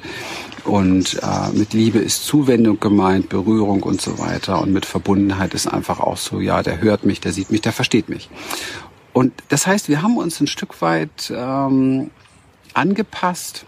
Und 0.65 1.19
äh, 1.23 1.57
mit 1.57 1.73
Liebe 1.73 1.99
ist 1.99 2.25
Zuwendung 2.25 2.79
gemeint, 2.79 3.29
Berührung 3.29 3.83
und 3.83 4.01
so 4.01 4.19
weiter. 4.19 4.61
Und 4.61 4.73
mit 4.73 4.87
Verbundenheit 4.87 5.55
ist 5.55 5.67
einfach 5.67 5.99
auch 6.01 6.17
so, 6.17 6.41
ja, 6.41 6.63
der 6.63 6.81
hört 6.81 7.05
mich, 7.05 7.21
der 7.21 7.33
sieht 7.33 7.51
mich, 7.51 7.63
der 7.63 7.73
versteht 7.73 8.09
mich. 8.09 8.29
Und 9.13 9.33
das 9.49 9.67
heißt, 9.67 9.89
wir 9.89 10.03
haben 10.03 10.17
uns 10.17 10.41
ein 10.41 10.47
Stück 10.47 10.81
weit 10.81 11.33
ähm, 11.35 12.11
angepasst, 12.75 13.67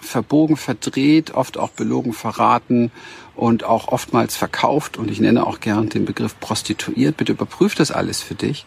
verbogen, 0.00 0.56
verdreht, 0.56 1.32
oft 1.32 1.56
auch 1.58 1.70
belogen, 1.70 2.12
verraten 2.12 2.90
und 3.38 3.62
auch 3.62 3.86
oftmals 3.88 4.36
verkauft 4.36 4.96
und 4.96 5.12
ich 5.12 5.20
nenne 5.20 5.46
auch 5.46 5.60
gern 5.60 5.88
den 5.88 6.04
Begriff 6.04 6.38
prostituiert. 6.40 7.16
Bitte 7.16 7.32
überprüf 7.32 7.76
das 7.76 7.92
alles 7.92 8.20
für 8.20 8.34
dich, 8.34 8.66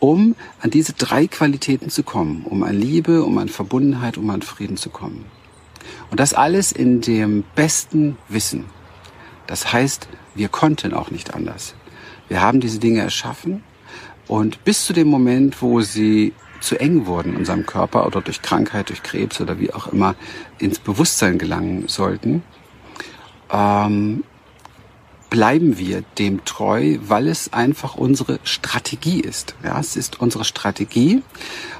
um 0.00 0.36
an 0.60 0.68
diese 0.68 0.92
drei 0.92 1.26
Qualitäten 1.26 1.88
zu 1.88 2.02
kommen, 2.02 2.44
um 2.44 2.62
an 2.62 2.78
Liebe, 2.78 3.24
um 3.24 3.38
an 3.38 3.48
Verbundenheit, 3.48 4.18
um 4.18 4.28
an 4.28 4.42
Frieden 4.42 4.76
zu 4.76 4.90
kommen. 4.90 5.24
Und 6.10 6.20
das 6.20 6.34
alles 6.34 6.72
in 6.72 7.00
dem 7.00 7.42
besten 7.54 8.18
Wissen. 8.28 8.66
Das 9.46 9.72
heißt, 9.72 10.08
wir 10.34 10.48
konnten 10.48 10.92
auch 10.92 11.10
nicht 11.10 11.32
anders. 11.32 11.74
Wir 12.28 12.42
haben 12.42 12.60
diese 12.60 12.80
Dinge 12.80 13.00
erschaffen 13.00 13.64
und 14.28 14.62
bis 14.62 14.84
zu 14.84 14.92
dem 14.92 15.08
Moment, 15.08 15.62
wo 15.62 15.80
sie 15.80 16.34
zu 16.60 16.78
eng 16.78 17.06
wurden 17.06 17.30
in 17.30 17.38
unserem 17.38 17.64
Körper 17.64 18.06
oder 18.06 18.20
durch 18.20 18.42
Krankheit, 18.42 18.90
durch 18.90 19.02
Krebs 19.02 19.40
oder 19.40 19.58
wie 19.58 19.72
auch 19.72 19.86
immer 19.86 20.16
ins 20.58 20.78
Bewusstsein 20.78 21.38
gelangen 21.38 21.88
sollten, 21.88 22.42
ähm, 23.52 24.24
bleiben 25.32 25.78
wir 25.78 26.04
dem 26.18 26.44
treu, 26.44 26.98
weil 27.06 27.26
es 27.26 27.54
einfach 27.54 27.94
unsere 27.94 28.38
Strategie 28.44 29.20
ist. 29.20 29.54
Ja, 29.64 29.80
es 29.80 29.96
ist 29.96 30.20
unsere 30.20 30.44
Strategie 30.44 31.22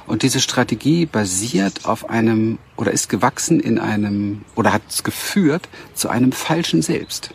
und 0.07 0.23
diese 0.23 0.39
Strategie 0.39 1.05
basiert 1.05 1.85
auf 1.85 2.09
einem 2.09 2.57
oder 2.77 2.91
ist 2.91 3.09
gewachsen 3.09 3.59
in 3.59 3.77
einem 3.77 4.41
oder 4.55 4.73
hat 4.73 4.81
es 4.89 5.03
geführt 5.03 5.69
zu 5.93 6.09
einem 6.09 6.31
falschen 6.31 6.81
Selbst. 6.81 7.29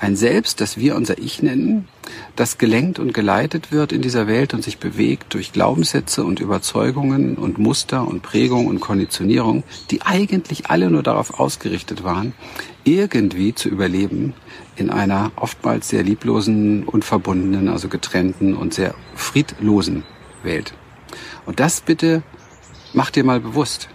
Ein 0.00 0.16
Selbst, 0.16 0.60
das 0.60 0.76
wir 0.76 0.94
unser 0.94 1.18
Ich 1.18 1.42
nennen, 1.42 1.88
das 2.36 2.58
gelenkt 2.58 3.00
und 3.00 3.14
geleitet 3.14 3.72
wird 3.72 3.92
in 3.92 4.00
dieser 4.00 4.28
Welt 4.28 4.54
und 4.54 4.62
sich 4.62 4.78
bewegt 4.78 5.34
durch 5.34 5.52
Glaubenssätze 5.52 6.24
und 6.24 6.38
Überzeugungen 6.38 7.36
und 7.36 7.58
Muster 7.58 8.06
und 8.06 8.22
Prägung 8.22 8.66
und 8.66 8.78
Konditionierung, 8.80 9.64
die 9.90 10.02
eigentlich 10.02 10.66
alle 10.66 10.88
nur 10.88 11.02
darauf 11.02 11.38
ausgerichtet 11.40 12.04
waren, 12.04 12.32
irgendwie 12.96 13.54
zu 13.54 13.68
überleben 13.68 14.34
in 14.76 14.90
einer 14.90 15.32
oftmals 15.36 15.88
sehr 15.88 16.02
lieblosen, 16.02 16.84
unverbundenen, 16.84 17.68
also 17.68 17.88
getrennten 17.88 18.54
und 18.54 18.74
sehr 18.74 18.94
friedlosen 19.14 20.04
Welt. 20.42 20.74
Und 21.46 21.60
das 21.60 21.80
bitte 21.80 22.22
mach 22.92 23.10
dir 23.10 23.24
mal 23.24 23.40
bewusst, 23.40 23.88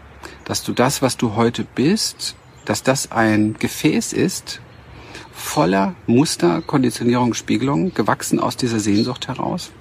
dass 0.46 0.64
du 0.64 0.74
das, 0.74 1.02
was 1.02 1.18
du 1.18 1.36
heute 1.36 1.66
bist, 1.76 2.36
dass 2.66 2.84
das 2.84 3.12
ein 3.12 3.56
Gefäß 3.60 4.14
ist, 4.14 4.62
voller 5.34 5.96
Muster, 6.08 6.62
Konditionierung, 6.62 7.34
Spiegelung, 7.34 7.94
gewachsen 7.94 8.40
aus 8.40 8.58
dieser 8.58 8.80
Sehnsucht 8.80 9.28
heraus. 9.28 9.72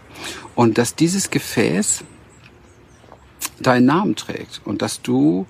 Und 0.54 0.78
dass 0.78 0.94
dieses 0.94 1.30
Gefäß 1.30 2.04
deinen 3.60 3.86
Namen 3.86 4.16
trägt 4.16 4.60
und 4.64 4.82
dass 4.82 5.02
du 5.02 5.46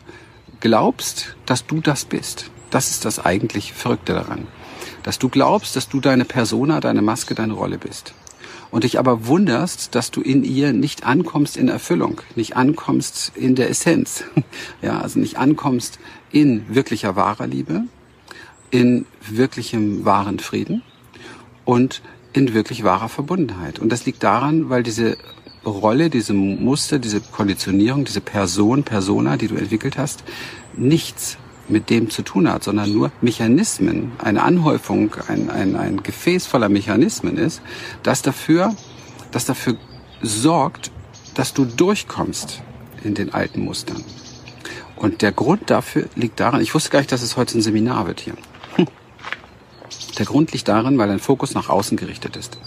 glaubst, 0.60 1.36
dass 1.46 1.66
du 1.66 1.80
das 1.80 2.04
bist. 2.04 2.50
Das 2.72 2.90
ist 2.90 3.04
das 3.04 3.24
eigentlich 3.24 3.74
Verrückte 3.74 4.14
daran. 4.14 4.48
Dass 5.02 5.18
du 5.18 5.28
glaubst, 5.28 5.76
dass 5.76 5.88
du 5.88 6.00
deine 6.00 6.24
Persona, 6.24 6.80
deine 6.80 7.02
Maske, 7.02 7.34
deine 7.34 7.52
Rolle 7.52 7.76
bist. 7.76 8.14
Und 8.70 8.84
dich 8.84 8.98
aber 8.98 9.26
wunderst, 9.26 9.94
dass 9.94 10.10
du 10.10 10.22
in 10.22 10.42
ihr 10.42 10.72
nicht 10.72 11.04
ankommst 11.04 11.58
in 11.58 11.68
Erfüllung, 11.68 12.22
nicht 12.34 12.56
ankommst 12.56 13.32
in 13.36 13.54
der 13.54 13.70
Essenz. 13.70 14.24
Ja, 14.82 15.00
also 15.00 15.20
nicht 15.20 15.36
ankommst 15.36 15.98
in 16.32 16.74
wirklicher 16.74 17.14
wahrer 17.14 17.46
Liebe, 17.46 17.84
in 18.70 19.04
wirklichem 19.28 20.04
wahren 20.04 20.40
Frieden 20.40 20.82
und 21.64 22.02
in 22.32 22.54
wirklich 22.54 22.82
wahrer 22.82 23.10
Verbundenheit. 23.10 23.78
Und 23.78 23.90
das 23.90 24.06
liegt 24.06 24.22
daran, 24.22 24.70
weil 24.70 24.82
diese 24.82 25.18
Rolle, 25.64 26.08
diese 26.08 26.32
Muster, 26.32 26.98
diese 26.98 27.20
Konditionierung, 27.20 28.04
diese 28.04 28.22
Person, 28.22 28.82
Persona, 28.82 29.36
die 29.36 29.48
du 29.48 29.56
entwickelt 29.56 29.98
hast, 29.98 30.24
nichts 30.74 31.36
mit 31.68 31.90
dem 31.90 32.10
zu 32.10 32.22
tun 32.22 32.50
hat, 32.50 32.64
sondern 32.64 32.92
nur 32.92 33.12
Mechanismen, 33.20 34.12
eine 34.18 34.42
Anhäufung, 34.42 35.14
ein, 35.28 35.50
ein, 35.50 35.76
ein 35.76 36.02
Gefäß 36.02 36.46
voller 36.46 36.68
Mechanismen 36.68 37.36
ist, 37.36 37.62
das 38.02 38.22
dafür, 38.22 38.74
das 39.30 39.44
dafür 39.44 39.76
sorgt, 40.20 40.90
dass 41.34 41.54
du 41.54 41.64
durchkommst 41.64 42.62
in 43.04 43.14
den 43.14 43.32
alten 43.32 43.64
Mustern. 43.64 44.04
Und 44.96 45.22
der 45.22 45.32
Grund 45.32 45.70
dafür 45.70 46.06
liegt 46.14 46.38
daran, 46.38 46.60
ich 46.60 46.74
wusste 46.74 46.90
gar 46.90 47.00
nicht, 47.00 47.10
dass 47.10 47.22
es 47.22 47.36
heute 47.36 47.58
ein 47.58 47.62
Seminar 47.62 48.06
wird 48.06 48.20
hier. 48.20 48.34
Der 50.18 50.26
Grund 50.26 50.52
liegt 50.52 50.68
darin, 50.68 50.98
weil 50.98 51.08
dein 51.08 51.18
Fokus 51.18 51.54
nach 51.54 51.68
außen 51.68 51.96
gerichtet 51.96 52.36
ist. 52.36 52.58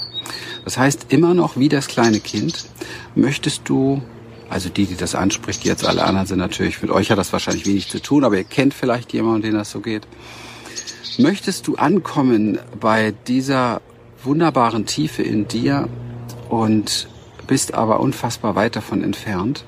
Das 0.63 0.77
heißt, 0.77 1.08
immer 1.10 1.34
noch 1.34 1.58
wie 1.58 1.69
das 1.69 1.88
kleine 1.88 2.19
Kind 2.19 2.65
möchtest 3.13 3.62
du, 3.69 4.01
also 4.49 4.69
die, 4.69 4.86
die 4.86 4.95
das 4.95 5.15
anspricht, 5.15 5.65
jetzt 5.65 5.86
alle 5.86 6.03
anderen 6.03 6.27
sind 6.27 6.39
natürlich, 6.39 6.81
mit 6.81 6.91
euch 6.91 7.12
hat 7.12 7.17
das 7.17 7.34
wahrscheinlich 7.34 7.65
wenig 7.65 7.89
zu 7.89 8.01
tun, 8.01 8.23
aber 8.23 8.38
ihr 8.38 8.43
kennt 8.43 8.73
vielleicht 8.73 9.13
jemanden, 9.13 9.41
den 9.41 9.53
das 9.53 9.71
so 9.71 9.79
geht. 9.79 10.08
Möchtest 11.17 11.67
du 11.67 11.75
ankommen 11.75 12.60
bei 12.79 13.13
dieser 13.27 13.81
wunderbaren 14.23 14.86
Tiefe 14.86 15.23
in 15.23 15.47
dir 15.47 15.88
und 16.49 17.08
bist 17.47 17.73
aber 17.73 17.99
unfassbar 17.99 18.55
weit 18.55 18.75
davon 18.75 19.03
entfernt, 19.03 19.63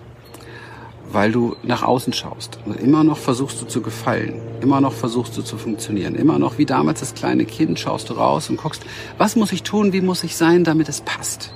weil 1.12 1.32
du 1.32 1.56
nach 1.64 1.84
außen 1.84 2.12
schaust. 2.12 2.60
Und 2.66 2.80
immer 2.80 3.04
noch 3.04 3.18
versuchst 3.18 3.62
du 3.62 3.66
zu 3.66 3.82
gefallen. 3.82 4.42
Immer 4.62 4.82
noch 4.82 4.94
versuchst 4.94 5.38
du 5.38 5.42
zu 5.42 5.58
funktionieren. 5.58 6.16
Immer 6.16 6.38
noch 6.40 6.58
wie 6.58 6.66
damals 6.66 7.00
das 7.00 7.14
kleine 7.14 7.46
Kind 7.46 7.80
schaust 7.80 8.10
du 8.10 8.14
raus 8.14 8.50
und 8.50 8.58
guckst, 8.58 8.84
was 9.18 9.36
muss 9.36 9.52
ich 9.52 9.64
tun, 9.64 9.94
wie 9.94 10.02
muss 10.02 10.24
ich 10.24 10.36
sein, 10.36 10.64
damit 10.64 10.90
es 10.90 11.02
passt. 11.02 11.54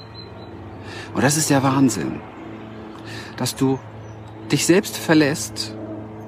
Und 1.13 1.23
das 1.23 1.37
ist 1.37 1.49
der 1.49 1.63
Wahnsinn. 1.63 2.21
Dass 3.41 3.55
du 3.55 3.79
dich 4.51 4.67
selbst 4.67 4.97
verlässt 4.97 5.75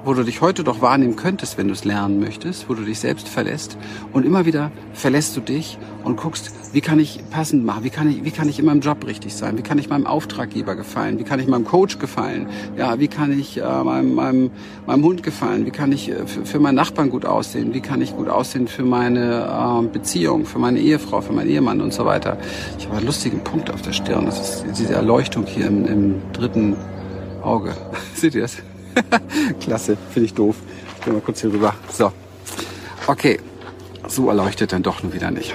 wo 0.04 0.12
du 0.12 0.22
dich 0.22 0.40
heute 0.40 0.64
doch 0.64 0.82
wahrnehmen 0.82 1.16
könntest, 1.16 1.56
wenn 1.56 1.68
du 1.68 1.72
es 1.72 1.84
lernen 1.84 2.20
möchtest, 2.20 2.68
wo 2.68 2.74
du 2.74 2.84
dich 2.84 2.98
selbst 2.98 3.28
verlässt 3.28 3.78
und 4.12 4.26
immer 4.26 4.44
wieder 4.44 4.70
verlässt 4.92 5.36
du 5.36 5.40
dich 5.40 5.78
und 6.04 6.16
guckst, 6.16 6.52
wie 6.72 6.82
kann 6.82 6.98
ich 6.98 7.20
passend 7.30 7.64
machen, 7.64 7.84
wie 7.84 7.90
kann 7.90 8.10
ich, 8.10 8.24
wie 8.24 8.30
kann 8.30 8.48
ich 8.48 8.58
in 8.58 8.66
meinem 8.66 8.80
Job 8.80 9.06
richtig 9.06 9.34
sein, 9.34 9.56
wie 9.56 9.62
kann 9.62 9.78
ich 9.78 9.88
meinem 9.88 10.06
Auftraggeber 10.06 10.76
gefallen, 10.76 11.18
wie 11.18 11.24
kann 11.24 11.40
ich 11.40 11.46
meinem 11.46 11.64
Coach 11.64 11.98
gefallen, 11.98 12.48
ja, 12.76 12.98
wie 12.98 13.08
kann 13.08 13.38
ich 13.38 13.58
äh, 13.58 13.62
meinem, 13.62 14.14
meinem, 14.14 14.50
meinem 14.86 15.04
Hund 15.04 15.22
gefallen, 15.22 15.64
wie 15.64 15.70
kann 15.70 15.90
ich 15.92 16.10
äh, 16.10 16.26
für, 16.26 16.44
für 16.44 16.60
meinen 16.60 16.74
Nachbarn 16.74 17.08
gut 17.08 17.24
aussehen, 17.24 17.72
wie 17.72 17.80
kann 17.80 18.02
ich 18.02 18.14
gut 18.14 18.28
aussehen 18.28 18.68
für 18.68 18.84
meine 18.84 19.82
äh, 19.82 19.86
Beziehung, 19.86 20.44
für 20.44 20.58
meine 20.58 20.80
Ehefrau, 20.80 21.22
für 21.22 21.32
meinen 21.32 21.48
Ehemann 21.48 21.80
und 21.80 21.94
so 21.94 22.04
weiter. 22.04 22.36
Ich 22.78 22.86
habe 22.86 22.98
einen 22.98 23.06
lustigen 23.06 23.40
Punkt 23.40 23.70
auf 23.70 23.80
der 23.80 23.92
Stirn, 23.92 24.26
das 24.26 24.40
ist 24.40 24.78
diese 24.78 24.94
Erleuchtung 24.94 25.46
hier 25.46 25.66
im, 25.66 25.86
im 25.86 26.22
dritten 26.32 26.76
Auge. 27.44 27.74
Seht 28.14 28.34
ihr 28.34 28.42
das? 28.42 28.56
Klasse, 29.60 29.96
finde 30.10 30.26
ich 30.26 30.34
doof. 30.34 30.56
Ich 30.98 31.04
gehe 31.04 31.12
mal 31.12 31.20
kurz 31.20 31.40
hier 31.40 31.52
rüber. 31.52 31.74
So. 31.90 32.12
Okay. 33.06 33.38
So 34.06 34.28
erleuchtet 34.28 34.72
dann 34.72 34.82
doch 34.82 35.02
nur 35.02 35.14
wieder 35.14 35.30
nicht. 35.30 35.54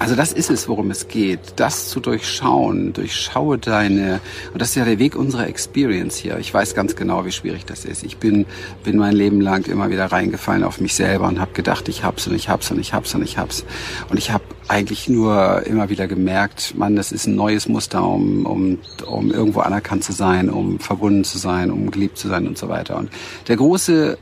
Also 0.00 0.14
das 0.14 0.32
ist 0.32 0.48
es, 0.48 0.66
worum 0.66 0.90
es 0.90 1.08
geht. 1.08 1.40
Das 1.56 1.88
zu 1.88 2.00
durchschauen. 2.00 2.94
Durchschaue 2.94 3.58
deine, 3.58 4.20
und 4.52 4.62
das 4.62 4.70
ist 4.70 4.76
ja 4.76 4.86
der 4.86 4.98
Weg 4.98 5.14
unserer 5.14 5.46
Experience 5.46 6.16
hier. 6.16 6.38
Ich 6.38 6.54
weiß 6.54 6.74
ganz 6.74 6.96
genau, 6.96 7.26
wie 7.26 7.32
schwierig 7.32 7.66
das 7.66 7.84
ist. 7.84 8.02
Ich 8.02 8.16
bin, 8.16 8.46
bin 8.82 8.96
mein 8.96 9.12
Leben 9.12 9.42
lang 9.42 9.66
immer 9.66 9.90
wieder 9.90 10.06
reingefallen 10.06 10.64
auf 10.64 10.80
mich 10.80 10.94
selber 10.94 11.28
und 11.28 11.38
habe 11.38 11.52
gedacht, 11.52 11.86
ich 11.88 12.02
hab's 12.02 12.26
und 12.26 12.34
ich 12.34 12.48
hab's 12.48 12.70
und 12.70 12.78
ich 12.80 12.94
hab's 12.94 13.14
und 13.14 13.22
ich 13.22 13.36
hab's. 13.36 13.64
Und 14.08 14.16
ich 14.16 14.30
habe 14.30 14.44
eigentlich 14.70 15.08
nur 15.08 15.66
immer 15.66 15.88
wieder 15.88 16.06
gemerkt, 16.06 16.76
man, 16.76 16.94
das 16.94 17.10
ist 17.10 17.26
ein 17.26 17.34
neues 17.34 17.68
Muster, 17.68 18.06
um, 18.06 18.46
um, 18.46 18.78
um 19.04 19.32
irgendwo 19.32 19.60
anerkannt 19.60 20.04
zu 20.04 20.12
sein, 20.12 20.48
um 20.48 20.78
verbunden 20.78 21.24
zu 21.24 21.38
sein, 21.38 21.72
um 21.72 21.90
geliebt 21.90 22.16
zu 22.16 22.28
sein 22.28 22.46
und 22.46 22.56
so 22.56 22.68
weiter. 22.68 22.96
Und 22.96 23.10
der 23.48 23.56
große, 23.56 24.16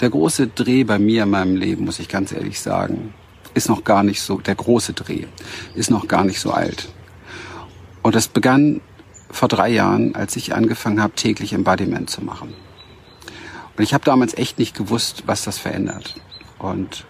der 0.00 0.10
große 0.10 0.46
Dreh 0.46 0.84
bei 0.84 1.00
mir 1.00 1.24
in 1.24 1.30
meinem 1.30 1.56
Leben, 1.56 1.86
muss 1.86 1.98
ich 1.98 2.08
ganz 2.08 2.30
ehrlich 2.30 2.60
sagen, 2.60 3.12
ist 3.54 3.68
noch 3.68 3.82
gar 3.82 4.04
nicht 4.04 4.22
so, 4.22 4.38
der 4.38 4.54
große 4.54 4.92
Dreh 4.92 5.24
ist 5.74 5.90
noch 5.90 6.06
gar 6.06 6.22
nicht 6.22 6.38
so 6.38 6.52
alt. 6.52 6.88
Und 8.02 8.14
das 8.14 8.28
begann 8.28 8.80
vor 9.28 9.48
drei 9.48 9.70
Jahren, 9.70 10.14
als 10.14 10.36
ich 10.36 10.54
angefangen 10.54 11.02
habe, 11.02 11.14
täglich 11.14 11.52
Embodiment 11.52 12.08
zu 12.08 12.22
machen. 12.22 12.54
Und 13.76 13.82
ich 13.82 13.92
habe 13.92 14.04
damals 14.04 14.34
echt 14.34 14.60
nicht 14.60 14.76
gewusst, 14.76 15.24
was 15.26 15.42
das 15.42 15.58
verändert. 15.58 16.14
Und 16.60 17.06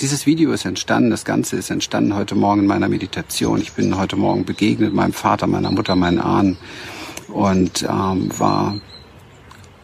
dieses 0.00 0.26
Video 0.26 0.52
ist 0.52 0.64
entstanden, 0.64 1.10
das 1.10 1.24
Ganze 1.24 1.56
ist 1.56 1.70
entstanden 1.70 2.14
heute 2.14 2.34
Morgen 2.34 2.62
in 2.62 2.66
meiner 2.66 2.88
Meditation. 2.88 3.60
Ich 3.60 3.72
bin 3.72 3.96
heute 3.96 4.16
Morgen 4.16 4.44
begegnet 4.44 4.92
meinem 4.92 5.12
Vater, 5.12 5.46
meiner 5.46 5.70
Mutter, 5.70 5.94
meinen 5.96 6.20
Ahnen 6.20 6.56
und 7.28 7.82
ähm, 7.82 8.30
war 8.38 8.76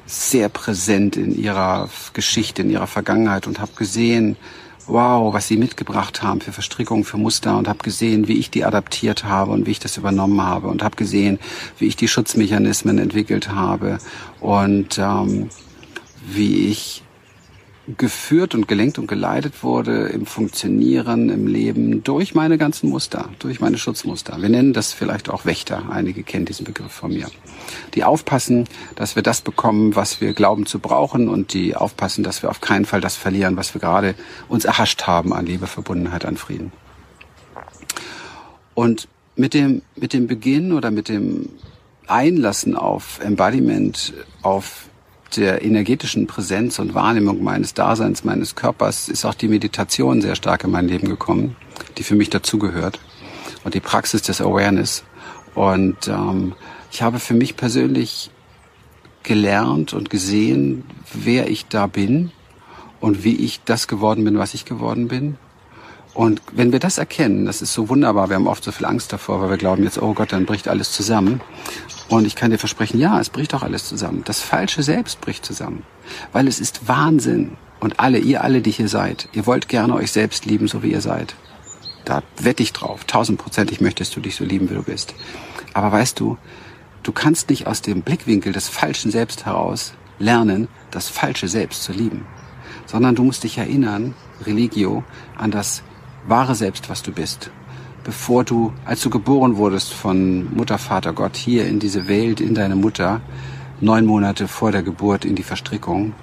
sehr 0.07 0.49
präsent 0.49 1.16
in 1.16 1.37
ihrer 1.37 1.88
Geschichte, 2.12 2.62
in 2.62 2.70
ihrer 2.70 2.88
Vergangenheit 2.88 3.46
und 3.46 3.61
habe 3.61 3.73
gesehen, 3.77 4.37
wow, 4.87 5.33
was 5.33 5.46
sie 5.46 5.57
mitgebracht 5.57 6.23
haben 6.23 6.40
für 6.40 6.53
Verstrickungen, 6.53 7.05
für 7.05 7.16
Muster 7.16 7.57
und 7.57 7.68
habe 7.68 7.79
gesehen, 7.79 8.27
wie 8.27 8.38
ich 8.38 8.51
die 8.51 8.64
adaptiert 8.64 9.25
habe 9.25 9.53
und 9.53 9.66
wie 9.66 9.70
ich 9.70 9.79
das 9.79 9.96
übernommen 9.96 10.42
habe 10.42 10.66
und 10.66 10.83
habe 10.83 10.96
gesehen, 10.96 11.38
wie 11.79 11.87
ich 11.87 11.96
die 11.96 12.09
Schutzmechanismen 12.09 12.99
entwickelt 12.99 13.51
habe 13.51 13.99
und 14.40 14.99
ähm, 14.99 15.51
wie 16.27 16.66
ich 16.68 17.05
geführt 17.96 18.55
und 18.55 18.68
gelenkt 18.68 18.98
und 18.98 19.07
geleitet 19.07 19.62
wurde 19.62 20.09
im 20.09 20.26
Funktionieren, 20.26 21.29
im 21.29 21.46
Leben 21.46 22.03
durch 22.03 22.35
meine 22.35 22.59
ganzen 22.59 22.90
Muster, 22.90 23.29
durch 23.38 23.61
meine 23.61 23.79
Schutzmuster. 23.79 24.40
Wir 24.40 24.48
nennen 24.48 24.72
das 24.72 24.92
vielleicht 24.92 25.31
auch 25.31 25.44
Wächter. 25.44 25.85
Einige 25.90 26.22
kennen 26.22 26.44
diesen 26.44 26.64
Begriff 26.64 26.92
von 26.92 27.12
mir. 27.12 27.29
Die 27.94 28.05
aufpassen, 28.05 28.66
dass 28.96 29.16
wir 29.16 29.22
das 29.22 29.40
bekommen, 29.40 29.96
was 29.96 30.20
wir 30.20 30.35
glauben 30.35 30.66
zu 30.66 30.79
brauchen 30.79 31.29
und 31.29 31.55
die 31.55 31.76
aufpassen, 31.76 32.24
dass 32.24 32.42
wir 32.42 32.50
auf 32.50 32.61
keinen 32.61 32.85
Fall 32.85 33.00
das 33.00 33.16
verlieren, 33.16 33.57
was 33.57 33.74
wir 33.74 33.81
gerade 33.81 34.14
uns 34.48 34.64
erhascht 34.64 35.05
haben 35.05 35.33
an 35.33 35.46
Liebe, 35.46 35.66
Verbundenheit, 35.66 36.24
an 36.24 36.37
Frieden. 36.37 36.72
Und 38.74 39.09
mit 39.37 39.55
dem, 39.55 39.83
mit 39.96 40.12
dem 40.12 40.26
Beginn 40.26 40.72
oder 40.72 40.90
mit 40.90 41.09
dem 41.09 41.48
Einlassen 42.07 42.76
auf 42.76 43.20
Embodiment, 43.22 44.12
auf 44.42 44.89
der 45.37 45.62
energetischen 45.62 46.27
Präsenz 46.27 46.79
und 46.79 46.95
Wahrnehmung 46.95 47.43
meines 47.43 47.75
Daseins, 47.75 48.25
meines 48.25 48.55
Körpers 48.55 49.09
ist 49.09 49.25
auch 49.25 49.35
die 49.35 49.49
Meditation 49.49 50.21
sehr 50.23 50.35
stark 50.35 50.64
in 50.64 50.71
mein 50.71 50.88
Leben 50.88 51.09
gekommen, 51.09 51.57
die 51.99 52.03
für 52.03 52.14
mich 52.14 52.31
dazugehört 52.31 53.01
und 53.64 53.75
die 53.75 53.81
Praxis 53.81 54.23
des 54.23 54.40
Awareness. 54.40 55.05
Und 55.55 56.09
ähm, 56.09 56.55
ich 56.93 57.03
habe 57.03 57.19
für 57.19 57.35
mich 57.35 57.57
persönlich 57.57 58.31
gelernt 59.23 59.93
und 59.93 60.11
gesehen, 60.11 60.85
wer 61.12 61.49
ich 61.49 61.66
da 61.66 61.87
bin 61.87 62.33
und 63.01 63.25
wie 63.25 63.37
ich 63.37 63.62
das 63.64 63.88
geworden 63.88 64.25
bin, 64.25 64.38
was 64.38 64.55
ich 64.55 64.64
geworden 64.64 65.09
bin. 65.09 65.37
Und 66.14 66.43
wenn 66.53 66.73
wir 66.73 66.81
das 66.81 66.99
erkennen, 66.99 67.47
das 67.47 67.62
ist 67.62 67.73
so 67.73 67.88
wunderbar, 67.88 68.29
wir 68.29 68.37
haben 68.37 68.49
oft 68.49 68.64
so 68.64 68.73
viel 68.73 68.87
Angst 68.87 69.12
davor, 69.12 69.40
weil 69.40 69.51
wir 69.51 69.57
glauben 69.57 69.85
jetzt, 69.85 70.03
oh 70.03 70.12
Gott, 70.12 70.33
dann 70.33 70.47
bricht 70.47 70.69
alles 70.69 70.93
zusammen. 70.93 71.40
Und 72.11 72.27
ich 72.27 72.35
kann 72.35 72.51
dir 72.51 72.59
versprechen, 72.59 72.99
ja, 72.99 73.20
es 73.20 73.31
bricht 73.31 73.55
auch 73.55 73.62
alles 73.62 73.87
zusammen. 73.87 74.23
Das 74.25 74.40
Falsche 74.40 74.83
selbst 74.83 75.20
bricht 75.20 75.46
zusammen. 75.46 75.85
Weil 76.33 76.49
es 76.49 76.59
ist 76.59 76.88
Wahnsinn. 76.88 77.57
Und 77.79 78.01
alle, 78.01 78.18
ihr 78.18 78.42
alle, 78.42 78.61
die 78.62 78.73
hier 78.73 78.88
seid, 78.88 79.29
ihr 79.33 79.46
wollt 79.46 79.68
gerne 79.68 79.94
euch 79.94 80.11
selbst 80.11 80.44
lieben, 80.44 80.66
so 80.66 80.83
wie 80.83 80.90
ihr 80.90 81.01
seid. 81.01 81.37
Da 82.05 82.25
wette 82.37 82.64
ich 82.64 82.73
drauf. 82.73 83.05
Tausendprozentig 83.05 83.81
möchtest 83.81 84.16
du 84.16 84.20
dich 84.20 84.35
so 84.35 84.44
lieben, 84.44 84.68
wie 84.70 84.75
du 84.75 84.83
bist. 84.83 85.14
Aber 85.73 85.92
weißt 85.92 86.18
du, 86.18 86.37
du 87.05 87.12
kannst 87.12 87.49
nicht 87.49 87.68
aus 87.68 87.81
dem 87.81 88.03
Blickwinkel 88.03 88.53
des 88.53 88.68
falschen 88.68 89.12
Selbst 89.12 89.46
heraus 89.46 89.94
lernen, 90.18 90.66
das 90.90 91.09
falsche 91.09 91.46
Selbst 91.46 91.85
zu 91.85 91.92
lieben. 91.92 92.27
Sondern 92.87 93.14
du 93.14 93.23
musst 93.23 93.44
dich 93.44 93.57
erinnern, 93.57 94.16
Religio, 94.44 95.05
an 95.38 95.53
das 95.53 95.85
wahre 96.27 96.57
Selbst, 96.57 96.90
was 96.90 97.05
du 97.05 97.12
bist 97.12 97.53
bevor 98.05 98.45
du, 98.45 98.73
als 98.85 99.01
du 99.01 99.11
geboren 99.11 99.57
wurdest 99.57 99.93
von 99.93 100.55
Mutter, 100.55 100.79
Vater 100.79 101.13
Gott 101.13 101.37
hier 101.37 101.67
in 101.67 101.79
diese 101.79 102.09
Welt, 102.09 102.41
in 102.41 102.55
deine 102.55 102.77
Mutter, 102.77 103.21
neun 103.81 104.07
Monate 104.07 104.49
vor 104.49 104.73
der 104.73 104.83
Geburt 104.83 105.25
in 105.25 105.35
die 105.35 105.43
Verstrickung, 105.43 106.15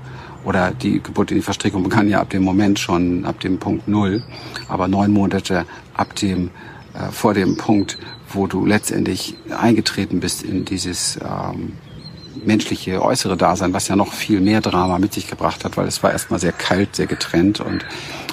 oder 0.44 0.72
die 0.72 1.02
Geburt 1.02 1.32
in 1.32 1.38
die 1.38 1.44
Verstrickung 1.44 1.84
begann 1.84 2.08
ja 2.08 2.22
ab 2.22 2.30
dem 2.30 2.44
Moment 2.44 2.80
schon, 2.80 3.26
ab 3.26 3.40
dem 3.42 3.60
Punkt 3.60 3.88
Null, 3.88 4.24
aber 4.70 4.88
neun 4.88 5.12
Monate 5.12 5.66
ab 5.94 6.16
dem, 6.16 6.52
äh, 6.94 7.12
vor 7.12 7.34
dem 7.34 7.58
Punkt, 7.58 7.98
wo 8.30 8.48
du 8.48 8.66
letztendlich 8.66 9.36
eingetreten 9.58 10.20
bist 10.20 10.44
in 10.44 10.64
dieses 10.64 11.20
ähm, 11.22 11.74
menschliche 12.46 13.02
äußere 13.04 13.36
Dasein, 13.36 13.74
was 13.74 13.88
ja 13.88 13.96
noch 13.96 14.14
viel 14.14 14.40
mehr 14.40 14.62
Drama 14.62 15.00
mit 15.00 15.14
sich 15.14 15.28
gebracht 15.28 15.66
hat, 15.66 15.76
weil 15.76 15.88
es 15.88 16.02
war 16.04 16.12
erstmal 16.12 16.40
sehr 16.40 16.54
kalt, 16.54 16.96
sehr 16.96 17.08
getrennt 17.08 17.60
und 17.60 17.86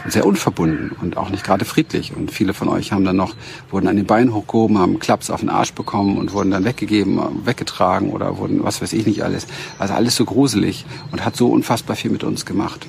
sehr 0.06 0.26
unverbunden 0.26 0.92
und 1.00 1.16
auch 1.16 1.30
nicht 1.30 1.44
gerade 1.44 1.64
friedlich. 1.64 2.14
Und 2.14 2.30
viele 2.30 2.54
von 2.54 2.68
euch 2.68 2.92
haben 2.92 3.04
dann 3.04 3.16
noch, 3.16 3.34
wurden 3.70 3.88
an 3.88 3.96
den 3.96 4.06
Beinen 4.06 4.34
hochgehoben, 4.34 4.78
haben 4.78 4.98
Klaps 4.98 5.30
auf 5.30 5.40
den 5.40 5.48
Arsch 5.48 5.72
bekommen 5.72 6.18
und 6.18 6.32
wurden 6.32 6.50
dann 6.50 6.64
weggegeben, 6.64 7.46
weggetragen 7.46 8.10
oder 8.10 8.38
wurden, 8.38 8.62
was 8.64 8.82
weiß 8.82 8.92
ich 8.92 9.06
nicht 9.06 9.22
alles. 9.22 9.46
Also 9.78 9.94
alles 9.94 10.16
so 10.16 10.24
gruselig 10.24 10.84
und 11.10 11.24
hat 11.24 11.36
so 11.36 11.48
unfassbar 11.48 11.96
viel 11.96 12.10
mit 12.10 12.24
uns 12.24 12.44
gemacht. 12.44 12.86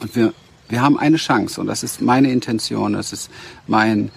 Und 0.00 0.14
wir, 0.14 0.32
wir 0.68 0.82
haben 0.82 0.98
eine 0.98 1.16
Chance 1.16 1.60
und 1.60 1.66
das 1.66 1.82
ist 1.82 2.00
meine 2.00 2.30
Intention, 2.30 2.92
das 2.92 3.12
ist 3.12 3.30
mein, 3.66 4.10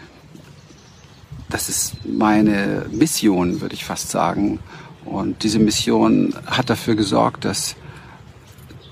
das 1.50 1.70
ist 1.70 1.96
meine 2.06 2.86
Mission, 2.92 3.62
würde 3.62 3.74
ich 3.74 3.86
fast 3.86 4.12
sagen. 4.12 4.60
Und 5.06 5.44
diese 5.44 5.58
Mission 5.58 6.36
hat 6.46 6.70
dafür 6.70 6.96
gesorgt, 6.96 7.44
dass 7.44 7.76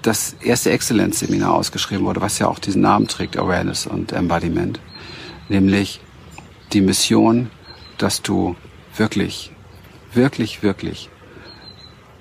das 0.02 0.34
erste 0.42 0.72
Exzellenzseminar 0.72 1.54
ausgeschrieben 1.54 2.06
wurde, 2.06 2.22
was 2.22 2.40
ja 2.40 2.48
auch 2.48 2.60
diesen 2.60 2.82
Namen 2.82 3.08
trägt, 3.08 3.38
Awareness 3.38 3.86
und 3.86 4.12
Embodiment. 4.12 4.80
Nämlich 5.50 6.00
die 6.74 6.82
Mission, 6.82 7.50
dass 7.98 8.22
du 8.22 8.56
wirklich, 8.96 9.52
wirklich, 10.14 10.64
wirklich 10.64 11.10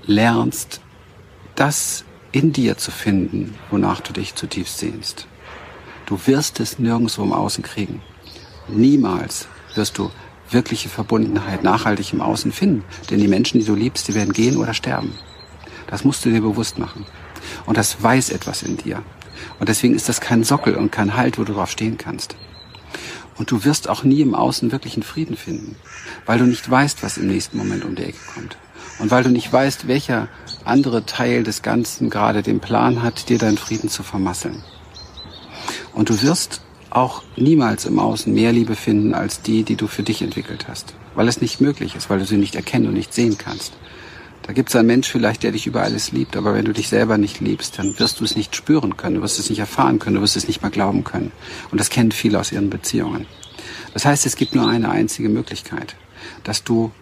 lernst, 0.06 0.80
das 1.54 2.04
in 2.32 2.52
dir 2.52 2.76
zu 2.76 2.90
finden, 2.90 3.54
wonach 3.70 4.00
du 4.00 4.12
dich 4.12 4.34
zutiefst 4.34 4.78
sehnst. 4.78 5.26
Du 6.06 6.18
wirst 6.26 6.60
es 6.60 6.78
nirgendwo 6.78 7.22
im 7.22 7.32
Außen 7.32 7.62
kriegen. 7.62 8.00
Niemals 8.68 9.48
wirst 9.74 9.98
du 9.98 10.10
wirkliche 10.50 10.88
Verbundenheit 10.88 11.62
nachhaltig 11.62 12.12
im 12.12 12.20
Außen 12.20 12.52
finden. 12.52 12.84
Denn 13.10 13.20
die 13.20 13.28
Menschen, 13.28 13.60
die 13.60 13.66
du 13.66 13.74
liebst, 13.74 14.08
die 14.08 14.14
werden 14.14 14.32
gehen 14.32 14.56
oder 14.56 14.74
sterben. 14.74 15.12
Das 15.86 16.04
musst 16.04 16.24
du 16.24 16.30
dir 16.30 16.40
bewusst 16.40 16.78
machen. 16.78 17.06
Und 17.66 17.76
das 17.76 18.02
weiß 18.02 18.30
etwas 18.30 18.62
in 18.62 18.76
dir. 18.76 19.02
Und 19.58 19.68
deswegen 19.68 19.94
ist 19.94 20.08
das 20.08 20.20
kein 20.20 20.44
Sockel 20.44 20.76
und 20.76 20.92
kein 20.92 21.16
Halt, 21.16 21.38
wo 21.38 21.44
du 21.44 21.52
drauf 21.52 21.70
stehen 21.70 21.98
kannst. 21.98 22.36
Und 23.36 23.50
du 23.50 23.64
wirst 23.64 23.88
auch 23.88 24.02
nie 24.02 24.20
im 24.20 24.34
Außen 24.34 24.72
wirklichen 24.72 25.02
Frieden 25.02 25.36
finden, 25.36 25.76
weil 26.26 26.38
du 26.38 26.44
nicht 26.44 26.68
weißt, 26.68 27.02
was 27.02 27.18
im 27.18 27.28
nächsten 27.28 27.56
Moment 27.56 27.84
um 27.84 27.94
die 27.94 28.02
Ecke 28.02 28.18
kommt. 28.34 28.56
Und 28.98 29.12
weil 29.12 29.22
du 29.22 29.30
nicht 29.30 29.52
weißt, 29.52 29.86
welcher 29.86 30.28
andere 30.64 31.06
Teil 31.06 31.44
des 31.44 31.62
Ganzen 31.62 32.10
gerade 32.10 32.42
den 32.42 32.58
Plan 32.58 33.02
hat, 33.02 33.28
dir 33.28 33.38
deinen 33.38 33.58
Frieden 33.58 33.88
zu 33.88 34.02
vermasseln. 34.02 34.64
Und 35.94 36.10
du 36.10 36.20
wirst 36.22 36.62
auch 36.90 37.22
niemals 37.36 37.84
im 37.84 37.98
Außen 37.98 38.32
mehr 38.32 38.52
Liebe 38.52 38.74
finden 38.74 39.14
als 39.14 39.42
die, 39.42 39.62
die 39.62 39.76
du 39.76 39.86
für 39.86 40.02
dich 40.02 40.22
entwickelt 40.22 40.66
hast. 40.68 40.94
Weil 41.14 41.28
es 41.28 41.40
nicht 41.40 41.60
möglich 41.60 41.94
ist, 41.94 42.10
weil 42.10 42.18
du 42.18 42.26
sie 42.26 42.38
nicht 42.38 42.54
erkennen 42.54 42.88
und 42.88 42.94
nicht 42.94 43.14
sehen 43.14 43.38
kannst. 43.38 43.74
Da 44.48 44.54
gibt 44.54 44.70
es 44.70 44.76
einen 44.76 44.86
Mensch 44.86 45.10
vielleicht, 45.10 45.42
der 45.42 45.52
dich 45.52 45.66
über 45.66 45.82
alles 45.82 46.10
liebt, 46.10 46.34
aber 46.34 46.54
wenn 46.54 46.64
du 46.64 46.72
dich 46.72 46.88
selber 46.88 47.18
nicht 47.18 47.38
liebst, 47.40 47.78
dann 47.78 47.98
wirst 47.98 48.18
du 48.18 48.24
es 48.24 48.34
nicht 48.34 48.56
spüren 48.56 48.96
können, 48.96 49.16
du 49.16 49.20
wirst 49.20 49.38
es 49.38 49.50
nicht 49.50 49.58
erfahren 49.58 49.98
können, 49.98 50.16
du 50.16 50.22
wirst 50.22 50.38
es 50.38 50.48
nicht 50.48 50.62
mal 50.62 50.70
glauben 50.70 51.04
können. 51.04 51.32
Und 51.70 51.78
das 51.78 51.90
kennen 51.90 52.12
viele 52.12 52.40
aus 52.40 52.50
ihren 52.50 52.70
Beziehungen. 52.70 53.26
Das 53.92 54.06
heißt, 54.06 54.24
es 54.24 54.36
gibt 54.36 54.54
nur 54.54 54.66
eine 54.66 54.88
einzige 54.88 55.28
Möglichkeit, 55.28 55.96
dass 56.44 56.64
du 56.64 56.92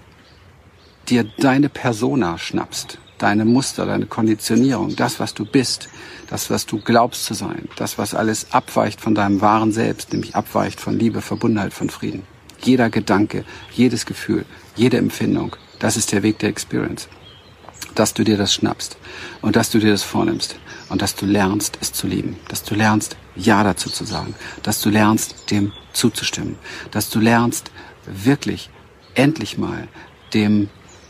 dir 1.09 1.22
deine 1.38 1.68
Persona 1.68 2.37
schnappst, 2.37 2.98
deine 3.18 3.44
Muster, 3.44 3.87
deine 3.87 4.06
Konditionierung, 4.06 4.96
das, 4.96 5.20
was 5.20 5.32
du 5.32 5.44
bist, 5.44 5.88
das, 6.28 6.50
was 6.50 6.66
du 6.66 6.80
glaubst 6.80 7.26
zu 7.26 7.35
sein, 7.35 7.68
das, 7.76 7.96
was 7.96 8.12
alles 8.16 8.50
abweicht 8.50 9.00
von 9.00 9.14
deinem 9.14 9.40
wahren 9.40 9.70
Selbst, 9.70 10.12
nämlich 10.12 10.35
abweicht 10.35 10.80
von 10.80 10.98
Liebe, 10.98 11.22
Verbundenheit, 11.22 11.72
von 11.72 11.90
Frieden. 11.90 12.24
Jeder 12.61 12.90
Gedanke, 12.90 13.44
jedes 13.70 14.04
Gefühl, 14.04 14.46
jede 14.74 14.96
Empfindung, 14.96 15.54
das 15.78 15.96
ist 15.96 16.11
der 16.11 16.24
Weg 16.24 16.40
der 16.40 16.48
Experience 16.48 17.09
dass 17.98 18.14
du 18.14 18.24
dir 18.24 18.37
das 18.37 18.54
schnappst 18.54 18.96
und 19.42 19.56
dass 19.56 19.70
du 19.70 19.78
dir 19.78 19.90
das 19.90 20.02
vornimmst 20.02 20.56
und 20.88 21.02
dass 21.02 21.14
du 21.16 21.26
lernst, 21.26 21.78
es 21.80 21.92
zu 21.92 22.06
lieben, 22.06 22.37
dass 22.48 22.62
du 22.62 22.74
lernst, 22.74 23.16
Ja 23.35 23.64
dazu 23.64 23.90
zu 23.90 24.04
sagen, 24.04 24.35
dass 24.62 24.80
du 24.80 24.90
lernst, 24.90 25.50
dem 25.50 25.72
zuzustimmen, 25.92 26.56
dass 26.90 27.11
du 27.11 27.20
lernst, 27.20 27.70
wirklich 28.06 28.70
endlich 29.14 29.59
mal 29.59 29.88
dem, 30.32 30.68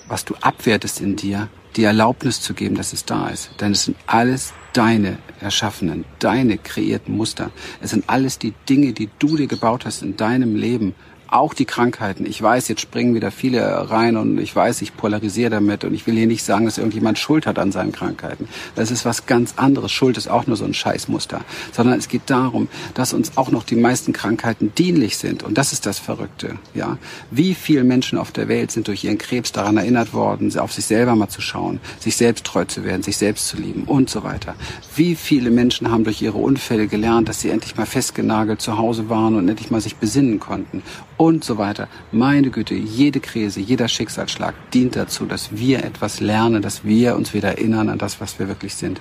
was 0.09 0.25
du 0.25 0.35
abwertest 0.41 1.01
in 1.01 1.17
dir, 1.17 1.49
die 1.77 1.85
Erlaubnis 1.85 2.41
zu 2.41 2.55
geben, 2.55 2.75
dass 2.75 2.93
es 2.93 3.05
da 3.05 3.29
ist. 3.29 3.51
Denn 3.61 3.73
es 3.73 3.85
sind 3.85 3.97
alles 4.07 4.55
deine 4.73 5.19
erschaffenen, 5.41 6.05
deine 6.19 6.59
kreierten 6.59 7.17
Muster. 7.17 7.51
Es 7.81 7.91
sind 7.91 8.09
alles 8.09 8.39
die 8.39 8.55
Dinge, 8.69 8.93
die 8.93 9.11
du 9.19 9.37
dir 9.37 9.47
gebaut 9.47 9.85
hast 9.85 10.03
in 10.03 10.17
deinem 10.17 10.57
Leben 10.57 10.95
auch 11.29 11.55
die 11.55 11.65
Krankheiten. 11.65 12.27
Ich 12.27 12.41
weiß, 12.41 12.69
jetzt 12.69 12.81
springen 12.81 13.15
wieder 13.15 13.31
viele 13.31 13.91
rein 13.91 14.17
und 14.17 14.39
ich 14.39 14.55
weiß, 14.55 14.83
ich 14.83 14.97
polarisiere 14.97 15.51
damit 15.51 15.85
und 15.85 15.95
ich 15.95 16.07
will 16.07 16.15
hier 16.15 16.27
nicht 16.27 16.45
sagen, 16.45 16.65
dass 16.65 16.79
irgendjemand 16.79 17.19
Schuld 17.19 17.47
hat 17.47 17.59
an 17.59 17.73
seinen 17.73 17.93
Krankheiten. 17.93 18.49
Das 18.75 18.91
ist 18.91 19.05
was 19.05 19.27
ganz 19.27 19.55
anderes. 19.57 19.93
Schuld 19.93 20.17
ist 20.17 20.29
auch 20.29 20.47
nur 20.47 20.57
so 20.57 20.65
ein 20.65 20.75
Scheißmuster. 20.75 21.41
Sondern 21.73 21.99
es 21.99 22.09
geht 22.09 22.23
darum, 22.27 22.69
dass 22.95 23.13
uns 23.13 23.37
auch 23.37 23.51
noch 23.51 23.65
die 23.65 23.77
meisten 23.77 24.13
Krankheiten 24.13 24.73
dienlich 24.77 25.17
sind. 25.17 25.43
Und 25.43 25.59
das 25.59 25.73
ist 25.73 25.87
das 25.87 25.99
Verrückte. 25.99 26.59
Ja, 26.75 26.99
Wie 27.31 27.55
viele 27.55 27.85
Menschen 27.85 28.19
auf 28.19 28.33
der 28.33 28.49
Welt 28.49 28.71
sind 28.71 28.89
durch 28.89 29.05
ihren 29.05 29.19
Krebs 29.19 29.53
daran 29.53 29.77
erinnert 29.77 30.13
worden, 30.13 30.57
auf 30.59 30.73
sich 30.73 30.87
selber 30.87 31.17
mal 31.17 31.29
zu 31.29 31.41
schauen, 31.41 31.81
sich 31.99 32.17
selbst 32.17 32.45
treu 32.45 32.65
zu 32.65 32.85
werden, 32.85 33.03
sich 33.03 33.17
selbst 33.17 33.49
zu 33.49 33.57
lieben 33.57 33.85
und 33.85 34.11
so 34.11 34.23
weiter. 34.23 34.55
Wie 34.95 35.15
viele 35.15 35.51
Menschen 35.51 35.91
haben 35.91 36.05
durch 36.05 36.23
ihre 36.23 36.39
Unfälle 36.39 36.87
gelernt, 36.87 37.29
dass 37.29 37.41
sie 37.41 37.51
endlich 37.51 37.77
mal 37.77 37.87
festgenagelt 37.87 38.61
zu 38.61 38.79
Hause 38.79 39.09
waren 39.09 39.35
und 39.35 39.49
endlich 39.49 39.71
mal 39.71 39.81
sich 39.81 39.97
besinnen 39.97 40.41
konnten 40.41 40.83
und 41.17 41.45
so 41.45 41.59
weiter. 41.59 41.89
Meine 42.13 42.51
Güte, 42.51 42.75
jede 42.75 43.21
Krise, 43.21 43.61
jeder 43.61 43.89
Schicksalsschlag 43.89 44.55
dient 44.73 44.97
dazu, 44.97 45.27
dass 45.27 45.57
wir 45.57 45.85
etwas 45.85 46.21
lernen, 46.21 46.63
dass 46.63 46.85
wir 46.85 47.17
uns 47.17 47.35
wieder 47.35 47.49
erinnern 47.49 47.89
an 47.89 47.99
das, 47.99 48.21
was 48.21 48.39
wir 48.39 48.49
wirklich 48.49 48.75
sind. 48.75 49.01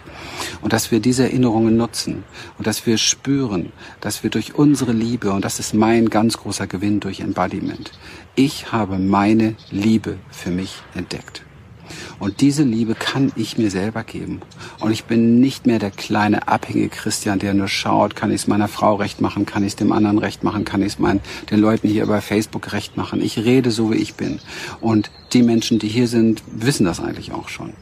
Und 0.61 0.73
dass 0.73 0.91
wir 0.91 0.99
diese 0.99 1.23
Erinnerungen 1.23 1.77
nutzen 1.77 2.23
und 2.57 2.67
dass 2.67 2.85
wir 2.85 2.97
spüren, 2.97 3.71
dass 4.01 4.23
wir 4.23 4.29
durch 4.29 4.55
unsere 4.55 4.91
Liebe, 4.91 5.31
und 5.31 5.45
das 5.45 5.59
ist 5.59 5.73
mein 5.73 6.09
ganz 6.09 6.37
großer 6.37 6.67
Gewinn 6.67 6.99
durch 6.99 7.19
Embodiment, 7.19 7.91
ich 8.35 8.71
habe 8.71 8.97
meine 8.97 9.55
Liebe 9.71 10.17
für 10.31 10.51
mich 10.51 10.81
entdeckt. 10.93 11.43
Und 12.19 12.41
diese 12.41 12.63
Liebe 12.63 12.95
kann 12.95 13.31
ich 13.35 13.57
mir 13.57 13.69
selber 13.69 14.03
geben. 14.03 14.41
Und 14.79 14.91
ich 14.91 15.05
bin 15.05 15.39
nicht 15.39 15.65
mehr 15.65 15.79
der 15.79 15.91
kleine 15.91 16.47
abhängige 16.47 16.89
Christian, 16.89 17.39
der 17.39 17.53
nur 17.53 17.67
schaut, 17.67 18.15
kann 18.15 18.31
ich 18.31 18.41
es 18.41 18.47
meiner 18.47 18.67
Frau 18.67 18.95
recht 18.95 19.21
machen, 19.21 19.45
kann 19.45 19.63
ich 19.63 19.69
es 19.69 19.75
dem 19.75 19.91
anderen 19.91 20.17
recht 20.17 20.43
machen, 20.43 20.65
kann 20.65 20.81
ich 20.81 20.93
es 20.93 20.99
meinen, 20.99 21.21
den 21.49 21.59
Leuten 21.59 21.87
hier 21.87 22.05
bei 22.05 22.21
Facebook 22.21 22.73
recht 22.73 22.97
machen. 22.97 23.21
Ich 23.21 23.39
rede 23.39 23.71
so, 23.71 23.91
wie 23.91 23.97
ich 23.97 24.15
bin. 24.15 24.39
Und 24.81 25.11
die 25.33 25.43
Menschen, 25.43 25.79
die 25.79 25.87
hier 25.87 26.07
sind, 26.07 26.43
wissen 26.51 26.85
das 26.85 26.99
eigentlich 26.99 27.31
auch 27.31 27.49
schon. 27.49 27.73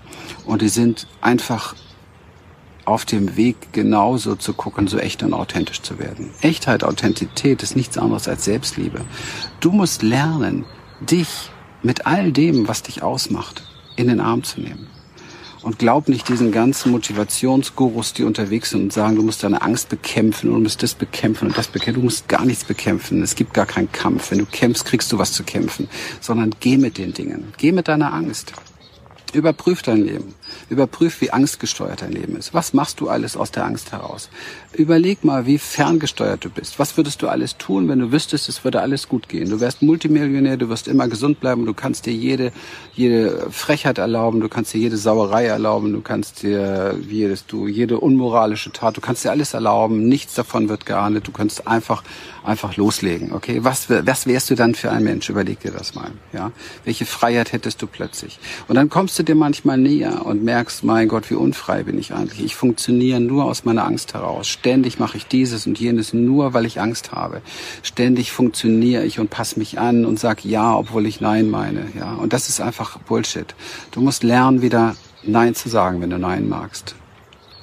Und 0.46 0.62
die 0.62 0.70
sind 0.70 1.08
einfach 1.22 1.76
auf 2.86 3.06
dem 3.06 3.38
Weg 3.38 3.72
genauso 3.72 4.36
zu 4.36 4.54
gucken, 4.54 4.88
so 4.88 4.98
echt 4.98 5.24
und 5.24 5.34
authentisch 5.34 5.82
zu 5.82 6.00
werden. 6.00 6.32
Echtheit, 6.42 6.84
Authentität 6.84 7.64
ist 7.64 7.76
nichts 7.76 7.98
anderes 7.98 8.28
als 8.28 8.46
Selbstliebe. 8.46 9.02
Du 9.60 9.72
musst 9.72 10.04
lernen, 10.04 10.66
dich 11.00 11.50
mit 11.82 12.06
all 12.06 12.32
dem, 12.32 12.68
was 12.68 12.84
dich 12.84 13.04
ausmacht, 13.04 13.64
in 13.96 14.08
den 14.08 14.20
Arm 14.20 14.44
zu 14.44 14.62
nehmen. 14.62 14.88
Und 15.64 15.80
glaub 15.80 16.10
nicht 16.10 16.28
diesen 16.28 16.52
ganzen 16.52 16.92
Motivationsgurus, 16.92 18.12
die 18.14 18.24
unterwegs 18.24 18.72
sind 18.72 18.82
und 18.82 18.94
sagen, 18.94 19.16
du 19.16 19.24
musst 19.24 19.44
deine 19.44 19.62
Angst 19.62 19.88
bekämpfen 19.88 20.50
und 20.50 20.56
du 20.56 20.62
musst 20.64 20.84
das 20.84 20.94
bekämpfen 20.94 21.48
und 21.48 21.58
das 21.58 21.70
bekämpfen. 21.70 22.02
Du 22.02 22.06
musst 22.06 22.28
gar 22.28 22.44
nichts 22.44 22.66
bekämpfen. 22.66 23.24
Es 23.24 23.36
gibt 23.36 23.54
gar 23.54 23.66
keinen 23.66 23.90
Kampf. 23.90 24.32
Wenn 24.32 24.40
du 24.40 24.46
kämpfst, 24.46 24.84
kriegst 24.84 25.10
du 25.14 25.18
was 25.18 25.32
zu 25.32 25.44
kämpfen. 25.44 25.88
Sondern 26.20 26.54
geh 26.60 26.78
mit 26.78 26.98
den 26.98 27.14
Dingen. 27.14 27.54
Geh 27.58 27.72
mit 27.72 27.88
deiner 27.88 28.14
Angst. 28.14 28.52
Überprüf 29.32 29.82
dein 29.82 30.04
Leben. 30.04 30.36
Überprüf, 30.70 31.22
wie 31.22 31.32
angstgesteuert 31.32 32.02
dein 32.02 32.12
Leben 32.12 32.36
ist. 32.36 32.54
Was 32.54 32.74
machst 32.74 33.00
du 33.00 33.10
alles 33.10 33.38
aus 33.38 33.52
der 33.52 33.66
Angst 33.66 33.92
heraus? 33.92 34.30
Überleg 34.74 35.24
mal, 35.24 35.46
wie 35.46 35.58
ferngesteuert 35.58 36.44
du 36.44 36.50
bist. 36.50 36.80
Was 36.80 36.98
würdest 36.98 37.22
du 37.22 37.28
alles 37.28 37.58
tun, 37.58 37.88
wenn 37.90 38.00
du 38.00 38.12
wüsstest, 38.12 38.50
es 38.50 38.64
würde 38.64 38.82
alles 38.82 39.08
gut 39.08 39.30
gehen? 39.30 39.50
Du 39.50 39.60
wärst 39.60 39.82
Multimillionär, 39.82 40.58
du 40.58 40.70
wirst 40.70 40.88
immer 40.88 41.08
gesund 41.08 41.40
bleiben, 41.40 41.66
du 41.66 41.74
kannst 41.74 42.06
dir 42.06 42.14
jede, 42.14 42.52
jede 42.94 43.48
Frechheit 43.52 43.98
erlauben, 43.98 44.40
du 44.40 44.50
kannst 44.50 44.74
dir 44.74 44.80
jede 44.80 44.98
Sauerei 44.98 45.46
erlauben, 45.46 45.94
du 45.94 46.02
kannst 46.02 46.44
dir, 46.44 46.96
jedes 47.08 47.46
du, 47.46 47.68
jede 47.68 48.00
unmoralische 48.00 48.72
Tat, 48.72 48.98
du 48.98 49.02
kannst 49.02 49.24
dir 49.24 49.32
alles 49.32 49.54
erlauben, 49.54 50.08
nichts 50.08 50.34
davon 50.34 50.70
wird 50.70 50.86
geahndet, 50.86 51.28
du 51.28 51.32
kannst 51.32 51.68
einfach, 51.68 52.04
einfach 52.44 52.76
loslegen, 52.78 53.32
okay? 53.34 53.64
Was, 53.64 53.90
was 53.90 54.26
wärst 54.28 54.50
du 54.50 54.56
dann 54.56 54.76
für 54.76 54.92
ein 54.92 55.04
Mensch? 55.04 55.30
Überleg 55.30 55.60
dir 55.60 55.72
das 55.72 55.96
mal, 55.96 56.12
ja? 56.34 56.52
Welche 56.84 57.06
Freiheit 57.06 57.52
hättest 57.52 57.82
du 57.82 57.88
plötzlich? 57.88 58.40
Und 58.68 58.76
dann 58.76 58.90
kommst 58.90 59.18
du 59.20 59.24
dir 59.24 59.36
manchmal 59.36 59.78
näher 59.78 60.26
und 60.26 60.43
merkst, 60.44 60.84
mein 60.84 61.08
Gott, 61.08 61.30
wie 61.30 61.36
unfrei 61.36 61.84
bin 61.84 61.98
ich 61.98 62.14
eigentlich. 62.14 62.44
Ich 62.44 62.56
funktioniere 62.56 63.20
nur 63.20 63.46
aus 63.46 63.66
meiner 63.66 63.86
Angst 63.86 64.14
heraus. 64.14 64.48
Ständig 64.48 65.00
mache 65.00 65.18
ich 65.18 65.28
dieses 65.28 65.66
und 65.66 65.80
jenes 65.80 66.14
nur, 66.14 66.54
weil 66.54 66.66
ich 66.66 66.80
Angst 66.80 67.12
habe. 67.12 67.42
Ständig 67.82 68.32
funktioniere 68.32 69.04
ich 69.04 69.20
und 69.20 69.30
passe 69.30 69.58
mich 69.58 69.80
an 69.80 70.06
und 70.06 70.20
sag 70.20 70.46
ja, 70.46 70.76
obwohl 70.76 71.06
ich 71.06 71.22
nein 71.22 71.50
meine. 71.50 71.88
Ja, 71.98 72.14
und 72.14 72.34
das 72.34 72.50
ist 72.50 72.62
einfach 72.62 73.00
Bullshit. 73.00 73.56
Du 73.92 74.02
musst 74.02 74.24
lernen, 74.24 74.62
wieder 74.62 74.96
Nein 75.24 75.56
zu 75.56 75.70
sagen, 75.70 76.02
wenn 76.02 76.10
du 76.10 76.20
Nein 76.20 76.50
magst, 76.50 76.96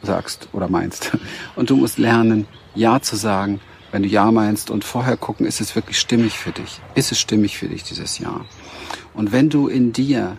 sagst 0.03 0.49
oder 0.53 0.69
meinst. 0.69 1.13
Und 1.57 1.69
du 1.69 1.77
musst 1.77 1.99
lernen, 1.99 2.47
Ja 2.75 3.03
zu 3.03 3.17
sagen, 3.17 3.61
wenn 3.93 4.03
du 4.03 4.09
Ja 4.09 4.31
meinst 4.31 4.71
und 4.71 4.85
vorher 4.85 5.17
gucken, 5.17 5.45
ist 5.45 5.61
es 5.61 5.75
wirklich 5.75 5.99
stimmig 5.99 6.39
für 6.39 6.53
dich? 6.53 6.81
Ist 6.95 7.13
es 7.13 7.19
stimmig 7.19 7.59
für 7.59 7.67
dich, 7.69 7.83
dieses 7.83 8.19
Ja? 8.19 8.47
Und 9.15 9.33
wenn 9.33 9.51
du 9.51 9.69
in 9.69 9.93
dir 9.93 10.37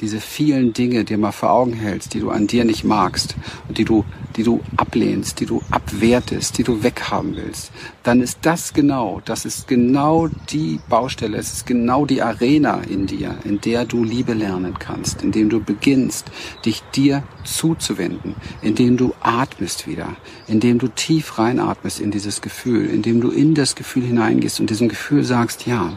diese 0.00 0.20
vielen 0.20 0.72
Dinge 0.72 1.04
dir 1.04 1.18
mal 1.18 1.32
vor 1.32 1.50
Augen 1.50 1.74
hältst, 1.74 2.14
die 2.14 2.20
du 2.20 2.30
an 2.30 2.46
dir 2.46 2.64
nicht 2.64 2.84
magst 2.84 3.36
und 3.68 3.76
die 3.76 3.84
du, 3.84 4.04
die 4.36 4.42
du 4.42 4.60
ablehnst, 4.76 5.40
die 5.40 5.46
du 5.46 5.62
abwertest, 5.70 6.56
die 6.56 6.64
du 6.64 6.82
weghaben 6.82 7.36
willst, 7.36 7.70
dann 8.02 8.22
ist 8.22 8.38
das 8.42 8.72
genau, 8.72 9.20
das 9.24 9.44
ist 9.44 9.68
genau 9.68 10.28
die 10.50 10.80
Baustelle, 10.88 11.36
es 11.36 11.52
ist 11.52 11.66
genau 11.66 12.06
die 12.06 12.22
Arena 12.22 12.80
in 12.88 13.06
dir, 13.06 13.36
in 13.44 13.60
der 13.60 13.84
du 13.84 14.02
Liebe 14.02 14.32
lernen 14.32 14.74
kannst, 14.78 15.22
in 15.22 15.32
dem 15.32 15.50
du 15.50 15.60
beginnst, 15.60 16.30
dich 16.64 16.82
dir 16.94 17.22
zuzuwenden, 17.44 18.36
in 18.62 18.74
dem 18.74 18.96
du 18.96 19.14
atmest 19.20 19.86
wieder, 19.86 20.16
in 20.46 20.60
dem 20.60 20.78
du 20.78 20.88
tief 20.88 21.38
reinatmest 21.38 22.00
in 22.00 22.10
dieses 22.10 22.40
Gefühl, 22.40 22.86
in 22.86 23.02
dem 23.02 23.20
du 23.20 23.30
in 23.30 23.54
das 23.54 23.74
Gefühl 23.74 24.04
hineingehst 24.04 24.60
und 24.60 24.70
diesem 24.70 24.88
Gefühl 24.88 25.24
sagst, 25.24 25.66
ja, 25.66 25.92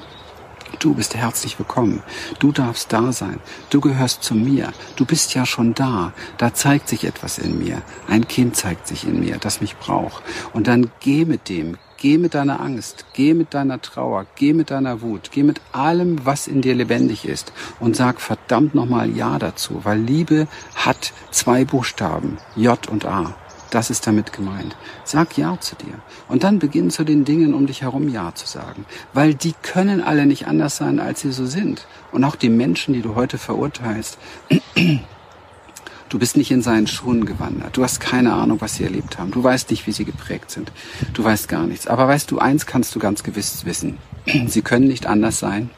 Du 0.79 0.93
bist 0.93 1.15
herzlich 1.15 1.57
willkommen. 1.59 2.03
Du 2.39 2.51
darfst 2.51 2.91
da 2.91 3.11
sein. 3.11 3.39
Du 3.69 3.79
gehörst 3.79 4.23
zu 4.23 4.35
mir. 4.35 4.73
Du 4.95 5.05
bist 5.05 5.33
ja 5.33 5.45
schon 5.45 5.73
da. 5.73 6.13
Da 6.37 6.53
zeigt 6.53 6.89
sich 6.89 7.05
etwas 7.05 7.37
in 7.37 7.59
mir. 7.59 7.81
Ein 8.07 8.27
Kind 8.27 8.55
zeigt 8.55 8.87
sich 8.87 9.05
in 9.05 9.19
mir, 9.19 9.37
das 9.37 9.61
mich 9.61 9.77
braucht. 9.77 10.23
Und 10.51 10.67
dann 10.67 10.91
geh 10.99 11.25
mit 11.25 11.49
dem. 11.49 11.77
Geh 11.97 12.17
mit 12.17 12.33
deiner 12.33 12.59
Angst, 12.59 13.05
geh 13.13 13.33
mit 13.33 13.53
deiner 13.53 13.81
Trauer, 13.81 14.25
geh 14.35 14.51
mit 14.51 14.71
deiner 14.71 15.01
Wut, 15.01 15.29
geh 15.31 15.41
mit 15.41 15.61
allem, 15.71 16.25
was 16.25 16.47
in 16.47 16.61
dir 16.61 16.75
lebendig 16.75 17.23
ist 17.23 17.53
und 17.79 17.95
sag 17.95 18.19
verdammt 18.19 18.75
nochmal 18.75 19.15
Ja 19.15 19.39
dazu, 19.39 19.79
weil 19.85 19.99
Liebe 19.99 20.49
hat 20.75 21.13
zwei 21.31 21.63
Buchstaben, 21.63 22.39
J 22.57 22.89
und 22.89 23.05
A. 23.05 23.33
Das 23.73 23.89
ist 23.89 24.05
damit 24.05 24.33
gemeint. 24.33 24.75
Sag 25.03 25.35
Ja 25.35 25.59
zu 25.59 25.75
dir. 25.75 25.95
Und 26.27 26.43
dann 26.43 26.59
beginn 26.59 26.91
zu 26.91 27.03
den 27.03 27.25
Dingen 27.25 27.55
um 27.55 27.65
dich 27.65 27.81
herum 27.81 28.07
Ja 28.07 28.35
zu 28.35 28.45
sagen. 28.45 28.85
Weil 29.13 29.33
die 29.33 29.55
können 29.63 29.99
alle 29.99 30.27
nicht 30.27 30.45
anders 30.45 30.77
sein, 30.77 30.99
als 30.99 31.21
sie 31.21 31.31
so 31.31 31.47
sind. 31.47 31.87
Und 32.11 32.23
auch 32.23 32.35
die 32.35 32.49
Menschen, 32.49 32.93
die 32.93 33.01
du 33.01 33.15
heute 33.15 33.39
verurteilst, 33.39 34.19
Du 36.09 36.19
bist 36.19 36.37
nicht 36.37 36.51
in 36.51 36.61
seinen 36.61 36.85
Schuhen 36.85 37.25
gewandert. 37.25 37.75
Du 37.75 37.81
hast 37.81 37.99
keine 37.99 38.33
Ahnung, 38.33 38.61
was 38.61 38.75
sie 38.75 38.83
erlebt 38.83 39.17
haben. 39.17 39.31
Du 39.31 39.43
weißt 39.43 39.71
nicht, 39.71 39.87
wie 39.87 39.91
sie 39.91 40.05
geprägt 40.05 40.51
sind. 40.51 40.71
Du 41.13 41.23
weißt 41.23 41.47
gar 41.47 41.65
nichts. 41.65 41.87
Aber 41.87 42.07
weißt 42.07 42.29
du, 42.29 42.37
eins 42.37 42.67
kannst 42.67 42.93
du 42.93 42.99
ganz 42.99 43.23
gewiss 43.23 43.65
wissen. 43.65 43.97
Sie 44.45 44.61
können 44.61 44.87
nicht 44.87 45.07
anders 45.07 45.39
sein, 45.39 45.71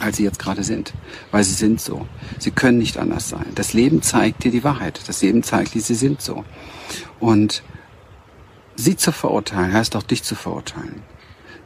als 0.00 0.16
sie 0.16 0.24
jetzt 0.24 0.38
gerade 0.38 0.64
sind. 0.64 0.92
Weil 1.30 1.44
sie 1.44 1.54
sind 1.54 1.80
so. 1.80 2.06
Sie 2.38 2.50
können 2.50 2.78
nicht 2.78 2.98
anders 2.98 3.28
sein. 3.28 3.46
Das 3.54 3.72
Leben 3.72 4.02
zeigt 4.02 4.44
dir 4.44 4.50
die 4.50 4.64
Wahrheit. 4.64 5.00
Das 5.06 5.22
Leben 5.22 5.42
zeigt 5.42 5.74
dir, 5.74 5.80
sie 5.80 5.94
sind 5.94 6.20
so. 6.20 6.44
Und 7.20 7.62
sie 8.76 8.96
zu 8.96 9.12
verurteilen, 9.12 9.72
heißt 9.72 9.96
auch 9.96 10.02
dich 10.02 10.22
zu 10.22 10.34
verurteilen. 10.34 11.02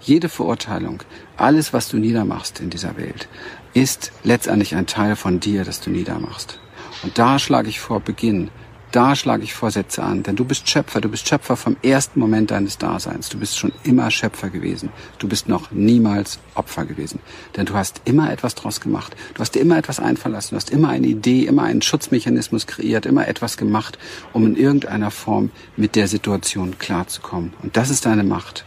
Jede 0.00 0.28
Verurteilung, 0.28 1.02
alles, 1.36 1.72
was 1.72 1.88
du 1.88 1.96
niedermachst 1.96 2.60
in 2.60 2.70
dieser 2.70 2.96
Welt, 2.96 3.28
ist 3.74 4.12
letztendlich 4.22 4.74
ein 4.74 4.86
Teil 4.86 5.16
von 5.16 5.40
dir, 5.40 5.64
das 5.64 5.80
du 5.80 5.90
niedermachst. 5.90 6.60
Und 7.02 7.18
da 7.18 7.38
schlage 7.38 7.68
ich 7.68 7.80
vor, 7.80 8.00
beginn 8.00 8.50
da 8.92 9.14
schlage 9.14 9.42
ich 9.42 9.55
Vorsätze 9.55 10.03
an, 10.03 10.22
denn 10.22 10.37
du 10.37 10.44
bist 10.44 10.68
Schöpfer, 10.68 11.01
du 11.01 11.09
bist 11.09 11.29
Schöpfer 11.29 11.57
vom 11.57 11.77
ersten 11.83 12.18
Moment 12.18 12.51
deines 12.51 12.79
Daseins. 12.79 13.29
Du 13.29 13.38
bist 13.38 13.59
schon 13.59 13.72
immer 13.85 14.11
Schöpfer 14.11 14.48
gewesen. 14.48 14.88
Du 15.18 15.29
bist 15.29 15.48
noch 15.48 15.70
niemals 15.70 16.38
Opfer 16.55 16.87
gewesen, 16.87 17.20
denn 17.57 17.66
du 17.66 17.74
hast 17.74 18.01
immer 18.07 18.33
etwas 18.33 18.55
draus 18.55 18.81
gemacht. 18.81 19.14
Du 19.35 19.40
hast 19.40 19.55
dir 19.55 19.61
immer 19.61 19.77
etwas 19.77 20.01
einverlassen, 20.01 20.51
du 20.51 20.57
hast 20.57 20.70
immer 20.70 20.88
eine 20.88 21.07
Idee, 21.07 21.44
immer 21.44 21.64
einen 21.64 21.83
Schutzmechanismus 21.83 22.66
kreiert, 22.66 23.05
immer 23.05 23.29
etwas 23.29 23.57
gemacht, 23.57 23.98
um 24.33 24.46
in 24.46 24.57
irgendeiner 24.57 25.11
Form 25.11 25.51
mit 25.77 25.94
der 25.94 26.09
Situation 26.09 26.79
klarzukommen. 26.79 27.53
Und 27.62 27.77
das 27.77 27.90
ist 27.90 28.07
deine 28.07 28.24
Macht. 28.24 28.64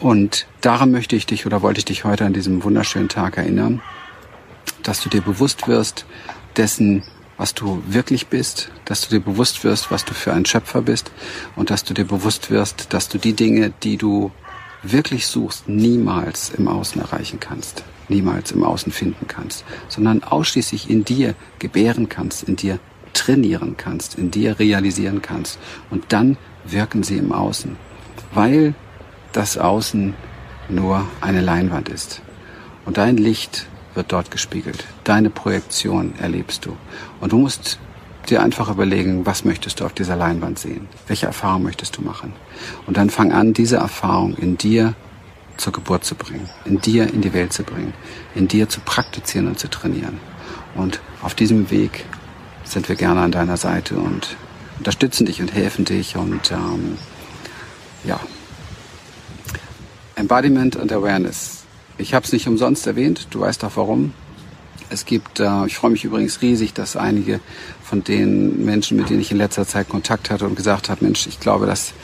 Und 0.00 0.46
daran 0.60 0.90
möchte 0.90 1.14
ich 1.14 1.26
dich 1.26 1.46
oder 1.46 1.62
wollte 1.62 1.78
ich 1.78 1.84
dich 1.84 2.04
heute 2.04 2.24
an 2.24 2.32
diesem 2.32 2.64
wunderschönen 2.64 3.08
Tag 3.08 3.36
erinnern, 3.36 3.80
dass 4.82 5.00
du 5.00 5.08
dir 5.08 5.22
bewusst 5.22 5.68
wirst 5.68 6.04
dessen, 6.56 7.02
was 7.36 7.54
du 7.54 7.82
wirklich 7.86 8.28
bist, 8.28 8.70
dass 8.84 9.02
du 9.02 9.16
dir 9.16 9.24
bewusst 9.24 9.64
wirst, 9.64 9.90
was 9.90 10.04
du 10.04 10.14
für 10.14 10.32
ein 10.32 10.44
Schöpfer 10.44 10.82
bist 10.82 11.10
und 11.56 11.70
dass 11.70 11.84
du 11.84 11.94
dir 11.94 12.04
bewusst 12.04 12.50
wirst, 12.50 12.92
dass 12.92 13.08
du 13.08 13.18
die 13.18 13.32
Dinge, 13.32 13.72
die 13.82 13.96
du 13.96 14.30
wirklich 14.82 15.26
suchst, 15.26 15.68
niemals 15.68 16.50
im 16.50 16.68
Außen 16.68 17.00
erreichen 17.00 17.40
kannst, 17.40 17.84
niemals 18.08 18.52
im 18.52 18.62
Außen 18.62 18.92
finden 18.92 19.26
kannst, 19.26 19.64
sondern 19.88 20.22
ausschließlich 20.22 20.90
in 20.90 21.04
dir 21.04 21.34
gebären 21.58 22.08
kannst, 22.08 22.44
in 22.44 22.56
dir 22.56 22.78
trainieren 23.14 23.76
kannst, 23.76 24.16
in 24.16 24.30
dir 24.30 24.58
realisieren 24.58 25.22
kannst. 25.22 25.58
Und 25.90 26.12
dann 26.12 26.36
wirken 26.64 27.02
sie 27.02 27.16
im 27.16 27.32
Außen, 27.32 27.76
weil 28.32 28.74
das 29.32 29.56
Außen 29.56 30.14
nur 30.68 31.06
eine 31.20 31.40
Leinwand 31.40 31.88
ist. 31.88 32.20
Und 32.84 32.98
dein 32.98 33.16
Licht 33.16 33.66
wird 33.94 34.12
dort 34.12 34.30
gespiegelt. 34.30 34.84
Deine 35.04 35.30
Projektion 35.30 36.14
erlebst 36.18 36.66
du. 36.66 36.76
Und 37.20 37.32
du 37.32 37.38
musst 37.38 37.78
dir 38.28 38.42
einfach 38.42 38.70
überlegen, 38.70 39.26
was 39.26 39.44
möchtest 39.44 39.80
du 39.80 39.84
auf 39.84 39.92
dieser 39.92 40.16
Leinwand 40.16 40.58
sehen? 40.58 40.88
Welche 41.06 41.26
Erfahrung 41.26 41.62
möchtest 41.62 41.96
du 41.96 42.02
machen? 42.02 42.32
Und 42.86 42.96
dann 42.96 43.10
fang 43.10 43.32
an, 43.32 43.52
diese 43.52 43.76
Erfahrung 43.76 44.34
in 44.34 44.56
dir 44.56 44.94
zur 45.56 45.72
Geburt 45.72 46.04
zu 46.04 46.14
bringen, 46.14 46.48
in 46.64 46.80
dir 46.80 47.12
in 47.12 47.20
die 47.20 47.32
Welt 47.32 47.52
zu 47.52 47.62
bringen, 47.62 47.92
in 48.34 48.48
dir 48.48 48.68
zu 48.68 48.80
praktizieren 48.80 49.46
und 49.46 49.58
zu 49.58 49.68
trainieren. 49.68 50.18
Und 50.74 51.00
auf 51.22 51.34
diesem 51.34 51.70
Weg 51.70 52.04
sind 52.64 52.88
wir 52.88 52.96
gerne 52.96 53.20
an 53.20 53.30
deiner 53.30 53.56
Seite 53.56 53.96
und 53.96 54.36
unterstützen 54.78 55.26
dich 55.26 55.40
und 55.40 55.52
helfen 55.52 55.84
dich 55.84 56.16
und 56.16 56.50
ähm, 56.50 56.98
ja. 58.04 58.18
Embodiment 60.16 60.76
und 60.76 60.92
Awareness. 60.92 61.63
Ich 61.96 62.12
habe 62.12 62.24
es 62.24 62.32
nicht 62.32 62.48
umsonst 62.48 62.86
erwähnt, 62.86 63.28
du 63.30 63.40
weißt 63.40 63.64
auch 63.64 63.76
warum. 63.76 64.12
Es 64.90 65.06
gibt, 65.06 65.40
äh, 65.40 65.66
ich 65.66 65.76
freue 65.76 65.92
mich 65.92 66.04
übrigens 66.04 66.42
riesig, 66.42 66.74
dass 66.74 66.96
einige 66.96 67.40
von 67.82 68.02
den 68.02 68.64
Menschen, 68.64 68.96
mit 68.96 69.10
denen 69.10 69.20
ich 69.20 69.30
in 69.30 69.38
letzter 69.38 69.66
Zeit 69.66 69.88
Kontakt 69.88 70.30
hatte 70.30 70.44
und 70.46 70.56
gesagt 70.56 70.88
habe, 70.88 71.04
Mensch, 71.04 71.26
ich 71.26 71.40
glaube, 71.40 71.66
das 71.66 71.94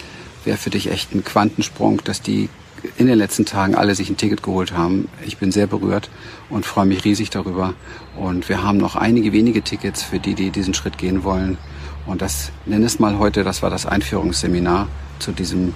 wäre 0.45 0.57
für 0.57 0.71
dich 0.71 0.91
echt 0.91 1.15
ein 1.15 1.25
Quantensprung, 1.25 2.03
dass 2.05 2.23
die 2.23 2.49
in 2.97 3.07
den 3.07 3.19
letzten 3.19 3.45
Tagen 3.45 3.75
alle 3.75 3.95
sich 3.95 4.09
ein 4.09 4.17
Ticket 4.17 4.43
geholt 4.43 4.73
haben. 4.73 5.09
Ich 5.27 5.37
bin 5.37 5.53
sehr 5.53 5.67
berührt 5.67 6.09
und 6.49 6.65
freue 6.65 6.87
mich 6.87 7.05
riesig 7.05 7.31
darüber. 7.31 7.75
Und 8.17 8.49
wir 8.49 8.63
haben 8.63 8.79
noch 8.79 8.97
einige 8.97 9.33
wenige 9.33 9.63
Tickets 9.63 10.03
für 10.03 10.19
die, 10.19 10.35
die 10.35 10.51
diesen 10.51 10.73
Schritt 10.73 10.97
gehen 10.97 11.25
wollen. 11.25 11.59
Und 12.07 12.23
das 12.23 12.51
nenn 12.65 12.83
es 12.83 12.99
mal 12.99 13.19
heute, 13.19 13.45
das 13.45 13.63
war 13.63 13.71
das 13.71 13.87
Einführungsseminar 13.87 14.89
zu 15.19 15.33
diesem 15.33 15.75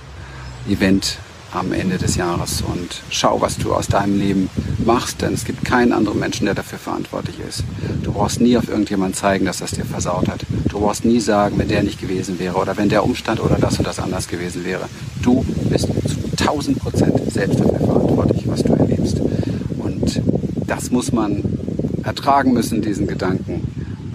Event 0.68 1.18
am 1.55 1.73
Ende 1.73 1.99
des 1.99 2.17
Jahres 2.17 2.62
und 2.62 3.03
schau, 3.11 3.40
was 3.40 3.57
du 3.57 3.73
aus 3.73 3.87
deinem 3.87 4.19
Leben 4.19 4.51
machst, 4.85 5.23
denn 5.23 5.35
es 5.35 5.45
gibt 5.45 5.64
keinen 5.64 5.93
anderen 5.93 6.19
Menschen, 6.19 6.47
der 6.47 6.55
dafür 6.55 6.79
verantwortlich 6.79 7.37
ist. 7.47 7.64
Du 8.03 8.12
brauchst 8.12 8.40
nie 8.40 8.57
auf 8.57 8.69
irgendjemanden 8.69 9.14
zeigen, 9.14 9.45
dass 9.45 9.59
das 9.59 9.73
dir 9.73 9.85
versaut 9.85 10.29
hat. 10.29 10.45
Du 10.69 10.81
brauchst 10.81 11.05
nie 11.05 11.21
sagen, 11.21 11.59
wenn 11.59 11.69
der 11.69 11.83
nicht 11.83 12.01
gewesen 12.01 12.38
wäre 12.38 12.57
oder 12.57 12.77
wenn 12.77 12.88
der 12.88 13.05
Umstand 13.05 13.40
oder 13.40 13.57
das 13.57 13.79
und 13.79 13.87
das 13.87 13.99
anders 13.99 14.29
gewesen 14.29 14.64
wäre. 14.64 14.88
Du 15.23 15.45
bist 15.71 15.87
zu 15.87 16.17
1000 16.45 16.79
Prozent 16.79 17.33
selbst 17.33 17.61
dafür 17.61 17.79
verantwortlich, 17.79 18.43
was 18.47 18.62
du 18.62 18.73
erlebst. 18.73 19.21
Und 19.79 20.23
das 20.67 20.90
muss 20.90 21.12
man 21.12 21.43
ertragen 22.03 22.53
müssen, 22.53 22.83
diesen 22.83 23.07
Gedanken, 23.07 23.67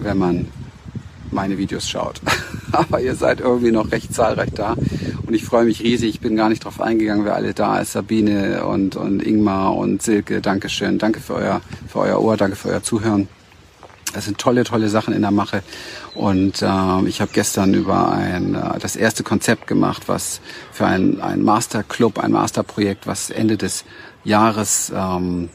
wenn 0.02 0.18
man 0.18 0.48
meine 1.32 1.58
Videos 1.58 1.90
schaut. 1.90 2.22
Aber 2.72 3.02
ihr 3.02 3.16
seid 3.16 3.40
irgendwie 3.40 3.72
noch 3.72 3.92
recht 3.92 4.14
zahlreich 4.14 4.52
da. 4.54 4.76
Und 5.26 5.34
ich 5.34 5.44
freue 5.44 5.66
mich 5.66 5.82
riesig. 5.84 6.10
Ich 6.10 6.20
bin 6.20 6.36
gar 6.36 6.50
nicht 6.50 6.66
drauf 6.66 6.82
eingegangen, 6.82 7.26
wer 7.26 7.36
alle 7.36 7.54
da 7.54 7.80
ist. 7.80 7.94
Sabine 7.94 8.66
und, 8.66 8.96
und 8.96 9.22
Ingmar 9.22 9.76
und 9.76 10.02
Silke. 10.02 10.42
Dankeschön. 10.42 10.98
Danke 10.98 11.20
für 11.20 11.36
euer, 11.36 11.62
für 11.88 12.00
euer 12.00 12.22
Ohr. 12.22 12.38
Danke 12.38 12.56
für 12.56 12.70
euer 12.70 12.84
Zuhören. 12.84 13.28
Das 14.14 14.26
sind 14.26 14.40
tolle, 14.40 14.64
tolle 14.64 14.90
Sachen 14.90 15.14
in 15.14 15.22
der 15.22 15.32
Mache. 15.32 15.62
Und 16.16 16.62
äh, 16.62 17.08
ich 17.08 17.22
habe 17.22 17.32
gestern 17.32 17.74
über 17.76 18.12
ein 18.12 18.56
äh, 18.56 18.80
das 18.80 18.96
erste 18.96 19.24
Konzept 19.24 19.68
gemacht, 19.68 20.04
was 20.08 20.42
für 20.72 20.88
ein, 20.88 21.22
ein 21.22 21.44
Masterclub, 21.44 22.18
ein 22.18 22.32
Masterprojekt, 22.32 23.06
was 23.06 23.30
Ende 23.30 23.58
des 23.58 23.86
Jahres 24.24 24.92
ähm, 24.96 25.50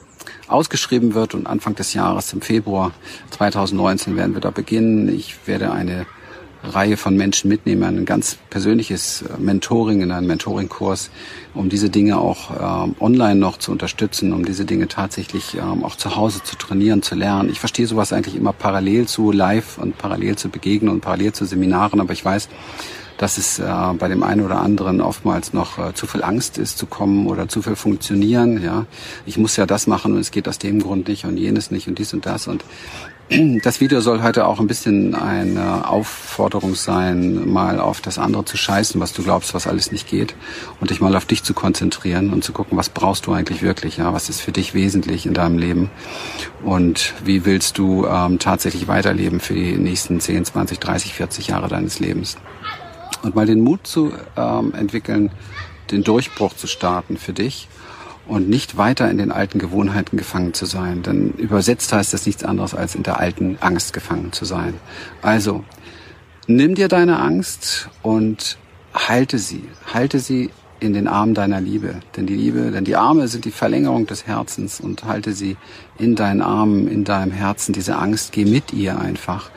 ausgeschrieben 0.49 1.15
wird 1.15 1.35
und 1.35 1.47
Anfang 1.47 1.75
des 1.75 1.95
Jahres 1.95 2.33
im 2.33 2.41
Februar 2.41 2.93
2019 3.31 4.17
werden 4.17 4.35
wir 4.35 4.41
da 4.41 4.51
beginnen. 4.51 5.09
Ich 5.09 5.47
werde 5.47 5.73
eine 5.73 6.07
Reihe 6.65 6.97
von 6.97 7.17
Menschen 7.17 7.49
mitnehmen, 7.49 7.83
ein 7.83 8.05
ganz 8.05 8.39
persönliches 8.51 9.23
äh, 9.23 9.39
Mentoring 9.39 10.01
in 10.01 10.11
einen 10.11 10.27
Mentoring-Kurs, 10.27 11.11
um 11.53 11.69
diese 11.69 11.91
Dinge 11.91 12.19
auch 12.19 12.85
ähm, 12.85 12.95
online 13.01 13.37
noch 13.37 13.59
zu 13.59 13.71
unterstützen, 13.71 14.33
um 14.33 14.45
diese 14.45 14.65
Dinge 14.65 14.89
tatsächlich 14.89 15.55
ähm, 15.55 15.85
auch 15.85 15.97
zu 15.97 16.17
Hause 16.17 16.43
zu 16.43 16.57
trainieren, 16.57 17.03
zu 17.03 17.15
lernen. 17.15 17.51
Ich 17.51 17.61
verstehe 17.61 17.87
sowas 17.87 18.13
eigentlich 18.13 18.35
immer 18.35 18.53
parallel 18.53 19.07
zu 19.07 19.31
Live 19.31 19.79
und 19.79 19.99
parallel 19.99 20.37
zu 20.37 20.49
Begegnen 20.49 20.91
und 20.91 21.01
parallel 21.01 21.33
zu 21.33 21.45
Seminaren, 21.45 22.01
aber 22.01 22.13
ich 22.13 22.25
weiß, 22.25 22.49
dass 23.19 23.39
es 23.39 23.59
äh, 23.59 23.65
bei 23.99 24.09
dem 24.09 24.23
einen 24.23 24.45
oder 24.45 24.61
anderen 24.61 25.01
oftmals 25.01 25.53
noch 25.53 25.79
äh, 25.79 25.95
zu 25.95 26.07
viel 26.07 26.23
Angst 26.23 26.59
ist 26.59 26.79
zu 26.79 26.87
kommen 26.87 27.27
oder 27.27 27.49
zu 27.49 27.63
viel 27.63 27.77
funktionieren. 27.77 28.63
Ja, 28.63 28.87
ich 29.27 29.39
muss 29.39 29.57
ja 29.57 29.67
das 29.67 29.87
machen 29.87 30.13
und 30.13 30.21
es 30.21 30.31
geht 30.31 30.49
aus 30.49 30.59
dem 30.59 30.81
Grund 30.83 31.09
nicht 31.09 31.25
und 31.25 31.37
jenes 31.37 31.71
nicht 31.71 31.89
und 31.89 31.99
dies 31.99 32.13
und 32.13 32.27
das. 32.27 32.49
Und 32.49 32.65
das 33.63 33.81
Video 33.81 34.01
soll 34.01 34.23
heute 34.23 34.47
auch 34.47 34.61
ein 34.61 34.67
bisschen 34.67 35.15
eine 35.15 35.89
Aufforderung 35.89 36.75
sein, 36.75 37.49
mal 37.49 37.79
auf 37.81 38.01
das 38.01 38.19
andere 38.19 38.45
zu 38.45 38.57
scheißen, 38.57 39.01
was 39.01 39.13
du 39.13 39.23
glaubst, 39.23 39.55
was 39.55 39.67
alles 39.67 39.93
nicht 39.93 40.09
geht, 40.09 40.35
und 40.81 40.91
dich 40.91 41.01
mal 41.01 41.15
auf 41.17 41.25
dich 41.25 41.43
zu 41.43 41.55
konzentrieren 41.55 42.33
und 42.33 42.45
zu 42.45 42.53
gucken, 42.53 42.77
was 42.77 42.89
brauchst 42.89 43.27
du 43.27 43.33
eigentlich 43.33 43.63
wirklich, 43.63 43.97
ja, 43.97 44.13
was 44.13 44.29
ist 44.29 44.41
für 44.41 44.53
dich 44.53 44.75
wesentlich 44.75 45.25
in 45.25 45.35
deinem 45.35 45.59
Leben? 45.59 45.91
Und 46.65 47.15
wie 47.25 47.45
willst 47.45 47.79
du 47.79 48.07
ähm, 48.07 48.39
tatsächlich 48.39 48.89
weiterleben 48.89 49.41
für 49.41 49.55
die 49.55 49.77
nächsten 49.77 50.21
10, 50.21 50.47
20, 50.47 50.81
30, 50.81 51.15
40 51.15 51.49
Jahre 51.49 51.69
deines 51.69 52.01
Lebens 52.01 52.37
und 53.25 53.35
mal 53.35 53.47
den 53.47 53.61
Mut 53.61 53.87
zu 53.87 54.13
ähm, 54.37 54.75
entwickeln, 54.75 55.31
den 55.91 56.05
Durchbruch 56.05 56.55
zu 56.55 56.67
starten 56.67 57.17
für 57.17 57.33
dich 57.33 57.69
und 58.27 58.49
nicht 58.49 58.77
weiter 58.77 59.11
in 59.11 59.19
den 59.19 59.33
alten 59.33 59.59
Gewohnheiten 59.59 60.17
gefangen 60.17 60.55
zu 60.55 60.67
sein. 60.67 61.03
Denn 61.03 61.31
übersetzt 61.33 61.93
heißt 61.93 62.13
das 62.13 62.27
nichts 62.27 62.45
anderes 62.45 62.75
als 62.75 62.95
in 62.95 63.03
der 63.03 63.19
alten 63.19 63.59
Angst 63.61 63.93
gefangen 63.93 64.33
zu 64.33 64.45
sein. 64.45 64.75
Also, 65.23 65.65
nimm 66.47 66.75
dir 66.75 66.89
deine 66.89 67.19
Angst 67.19 67.89
und 68.03 68.59
halte 68.95 69.39
sie. 69.39 69.65
Halte 69.93 70.21
sie 70.21 70.51
in 70.81 70.93
den 70.93 71.09
Armen 71.09 71.35
deiner 71.35 71.61
Liebe. 71.61 72.01
Denn 72.17 72.27
die 72.27 72.37
Liebe, 72.37 72.71
denn 72.71 72.85
die 72.85 72.97
Arme 72.97 73.29
sind 73.29 73.45
die 73.45 73.51
Verlängerung 73.51 74.07
des 74.07 74.27
Herzens 74.27 74.81
und 74.81 75.05
halte 75.05 75.33
sie 75.33 75.57
in 75.99 76.15
deinen 76.15 76.43
Armen, 76.43 76.89
in 76.89 77.05
deinem 77.05 77.33
Herzen, 77.33 77.73
diese 77.73 77.97
Angst, 77.97 78.33
geh 78.33 78.45
mit 78.45 78.73
ihr 78.73 78.99
einfach 78.99 79.51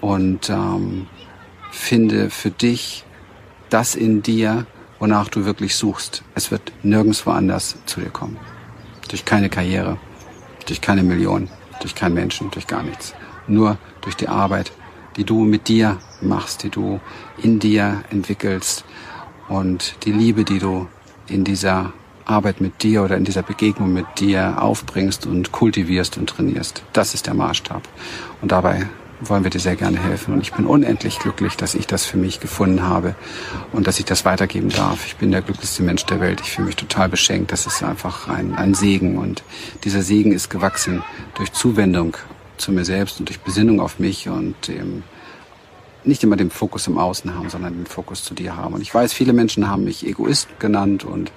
und 0.00 0.48
ähm, 0.48 1.06
finde 1.70 2.30
für 2.30 2.50
dich 2.50 3.04
das 3.68 3.94
in 3.94 4.22
dir, 4.22 4.66
wonach 4.98 5.28
du 5.28 5.44
wirklich 5.44 5.76
suchst. 5.76 6.22
Es 6.34 6.50
wird 6.50 6.72
nirgendwo 6.82 7.30
anders 7.30 7.76
zu 7.86 8.00
dir 8.00 8.10
kommen. 8.10 8.36
Durch 9.08 9.24
keine 9.24 9.48
Karriere, 9.48 9.98
durch 10.66 10.80
keine 10.80 11.02
Million, 11.02 11.48
durch 11.80 11.94
keinen 11.94 12.14
Menschen, 12.14 12.50
durch 12.50 12.66
gar 12.66 12.82
nichts. 12.82 13.14
Nur 13.46 13.78
durch 14.02 14.16
die 14.16 14.28
Arbeit, 14.28 14.72
die 15.16 15.24
du 15.24 15.44
mit 15.44 15.68
dir 15.68 15.98
machst, 16.20 16.62
die 16.62 16.70
du 16.70 17.00
in 17.42 17.58
dir 17.58 18.02
entwickelst 18.10 18.84
und 19.48 19.96
die 20.04 20.12
Liebe, 20.12 20.44
die 20.44 20.58
du 20.58 20.88
in 21.26 21.44
dieser 21.44 21.92
Arbeit 22.24 22.60
mit 22.60 22.82
dir 22.82 23.02
oder 23.02 23.16
in 23.16 23.24
dieser 23.24 23.42
Begegnung 23.42 23.92
mit 23.92 24.06
dir 24.20 24.62
aufbringst 24.62 25.26
und 25.26 25.50
kultivierst 25.50 26.16
und 26.16 26.28
trainierst. 26.28 26.82
Das 26.92 27.14
ist 27.14 27.26
der 27.26 27.34
Maßstab. 27.34 27.82
Und 28.40 28.52
dabei 28.52 28.88
wollen 29.20 29.44
wir 29.44 29.50
dir 29.50 29.60
sehr 29.60 29.76
gerne 29.76 29.98
helfen. 29.98 30.34
Und 30.34 30.40
ich 30.40 30.52
bin 30.52 30.66
unendlich 30.66 31.18
glücklich, 31.18 31.56
dass 31.56 31.74
ich 31.74 31.86
das 31.86 32.04
für 32.04 32.16
mich 32.16 32.40
gefunden 32.40 32.82
habe 32.82 33.14
und 33.72 33.86
dass 33.86 33.98
ich 33.98 34.04
das 34.04 34.24
weitergeben 34.24 34.70
darf. 34.70 35.06
Ich 35.06 35.16
bin 35.16 35.30
der 35.30 35.42
glücklichste 35.42 35.82
Mensch 35.82 36.04
der 36.06 36.20
Welt. 36.20 36.40
Ich 36.40 36.52
fühle 36.52 36.66
mich 36.66 36.76
total 36.76 37.08
beschenkt. 37.08 37.52
Das 37.52 37.66
ist 37.66 37.82
einfach 37.82 38.28
ein, 38.28 38.54
ein 38.54 38.74
Segen. 38.74 39.18
Und 39.18 39.42
dieser 39.84 40.02
Segen 40.02 40.32
ist 40.32 40.50
gewachsen 40.50 41.02
durch 41.34 41.52
Zuwendung 41.52 42.16
zu 42.56 42.72
mir 42.72 42.84
selbst 42.84 43.20
und 43.20 43.28
durch 43.28 43.40
Besinnung 43.40 43.80
auf 43.80 43.98
mich 43.98 44.28
und 44.28 44.68
dem, 44.68 45.02
nicht 46.04 46.22
immer 46.22 46.36
den 46.36 46.50
Fokus 46.50 46.86
im 46.86 46.98
Außen 46.98 47.34
haben, 47.34 47.50
sondern 47.50 47.74
den 47.74 47.86
Fokus 47.86 48.24
zu 48.24 48.34
dir 48.34 48.56
haben. 48.56 48.74
Und 48.74 48.82
ich 48.82 48.94
weiß, 48.94 49.12
viele 49.12 49.32
Menschen 49.32 49.68
haben 49.68 49.84
mich 49.84 50.06
Egoist 50.06 50.48
genannt 50.58 51.04
und 51.04 51.32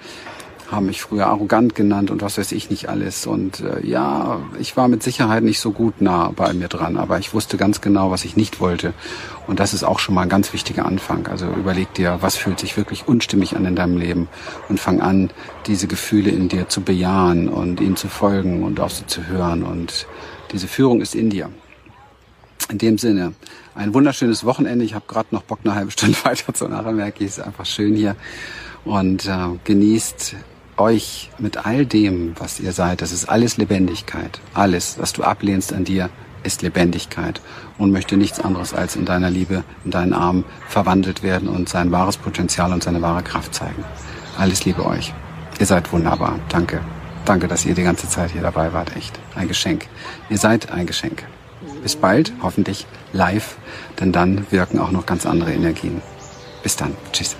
haben 0.75 0.87
mich 0.87 1.01
früher 1.01 1.27
arrogant 1.27 1.75
genannt 1.75 2.11
und 2.11 2.21
was 2.21 2.37
weiß 2.37 2.51
ich 2.51 2.69
nicht 2.69 2.89
alles. 2.89 3.25
Und 3.25 3.61
äh, 3.61 3.85
ja, 3.85 4.39
ich 4.59 4.75
war 4.77 4.87
mit 4.87 5.03
Sicherheit 5.03 5.43
nicht 5.43 5.59
so 5.59 5.71
gut 5.71 6.01
nah 6.01 6.31
bei 6.35 6.53
mir 6.53 6.67
dran, 6.67 6.97
aber 6.97 7.19
ich 7.19 7.33
wusste 7.33 7.57
ganz 7.57 7.81
genau, 7.81 8.11
was 8.11 8.25
ich 8.25 8.35
nicht 8.35 8.59
wollte. 8.59 8.93
Und 9.47 9.59
das 9.59 9.73
ist 9.73 9.83
auch 9.83 9.99
schon 9.99 10.15
mal 10.15 10.21
ein 10.21 10.29
ganz 10.29 10.53
wichtiger 10.53 10.85
Anfang. 10.85 11.27
Also 11.27 11.47
überleg 11.47 11.93
dir, 11.93 12.17
was 12.21 12.37
fühlt 12.37 12.59
sich 12.59 12.77
wirklich 12.77 13.07
unstimmig 13.07 13.55
an 13.55 13.65
in 13.65 13.75
deinem 13.75 13.97
Leben 13.97 14.27
und 14.69 14.79
fang 14.79 15.01
an, 15.01 15.31
diese 15.67 15.87
Gefühle 15.87 16.31
in 16.31 16.49
dir 16.49 16.69
zu 16.69 16.81
bejahen 16.81 17.49
und 17.49 17.81
ihnen 17.81 17.95
zu 17.95 18.07
folgen 18.07 18.63
und 18.63 18.79
auf 18.79 18.93
sie 18.93 19.07
zu 19.07 19.27
hören. 19.27 19.63
Und 19.63 20.07
diese 20.51 20.67
Führung 20.67 21.01
ist 21.01 21.15
in 21.15 21.29
dir. 21.29 21.49
In 22.69 22.77
dem 22.77 22.97
Sinne, 22.97 23.33
ein 23.75 23.93
wunderschönes 23.93 24.45
Wochenende. 24.45 24.85
Ich 24.85 24.93
habe 24.93 25.05
gerade 25.07 25.29
noch 25.31 25.43
Bock, 25.43 25.59
eine 25.63 25.75
halbe 25.75 25.91
Stunde 25.91 26.17
weiter 26.23 26.53
zu 26.53 26.67
nachher 26.67 26.91
merke 26.91 27.23
ich, 27.23 27.31
ist 27.31 27.41
einfach 27.41 27.65
schön 27.65 27.95
hier. 27.95 28.15
Und 28.85 29.25
äh, 29.25 29.47
genießt 29.63 30.35
euch 30.77 31.29
mit 31.37 31.65
all 31.65 31.85
dem, 31.85 32.33
was 32.39 32.59
ihr 32.59 32.71
seid, 32.71 33.01
das 33.01 33.11
ist 33.11 33.25
alles 33.25 33.57
Lebendigkeit. 33.57 34.39
Alles, 34.53 34.97
was 34.99 35.13
du 35.13 35.23
ablehnst 35.23 35.73
an 35.73 35.83
dir, 35.83 36.09
ist 36.43 36.61
Lebendigkeit 36.61 37.41
und 37.77 37.91
möchte 37.91 38.17
nichts 38.17 38.39
anderes 38.39 38.73
als 38.73 38.95
in 38.95 39.05
deiner 39.05 39.29
Liebe, 39.29 39.63
in 39.85 39.91
deinen 39.91 40.13
Armen 40.13 40.43
verwandelt 40.67 41.23
werden 41.23 41.47
und 41.47 41.69
sein 41.69 41.91
wahres 41.91 42.17
Potenzial 42.17 42.73
und 42.73 42.83
seine 42.83 43.01
wahre 43.01 43.23
Kraft 43.23 43.53
zeigen. 43.53 43.83
Alles 44.37 44.65
Liebe 44.65 44.85
euch. 44.85 45.13
Ihr 45.59 45.65
seid 45.65 45.91
wunderbar. 45.93 46.39
Danke. 46.49 46.81
Danke, 47.25 47.47
dass 47.47 47.65
ihr 47.65 47.73
die 47.73 47.83
ganze 47.83 48.09
Zeit 48.09 48.31
hier 48.31 48.41
dabei 48.41 48.73
wart. 48.73 48.95
Echt. 48.95 49.17
Ein 49.35 49.47
Geschenk. 49.47 49.87
Ihr 50.29 50.37
seid 50.37 50.71
ein 50.71 50.85
Geschenk. 50.85 51.23
Bis 51.81 51.95
bald, 51.95 52.33
hoffentlich 52.41 52.85
live, 53.13 53.55
denn 53.99 54.11
dann 54.11 54.45
wirken 54.51 54.79
auch 54.79 54.91
noch 54.91 55.05
ganz 55.05 55.25
andere 55.25 55.53
Energien. 55.53 56.01
Bis 56.63 56.75
dann. 56.75 56.95
Tschüss. 57.11 57.35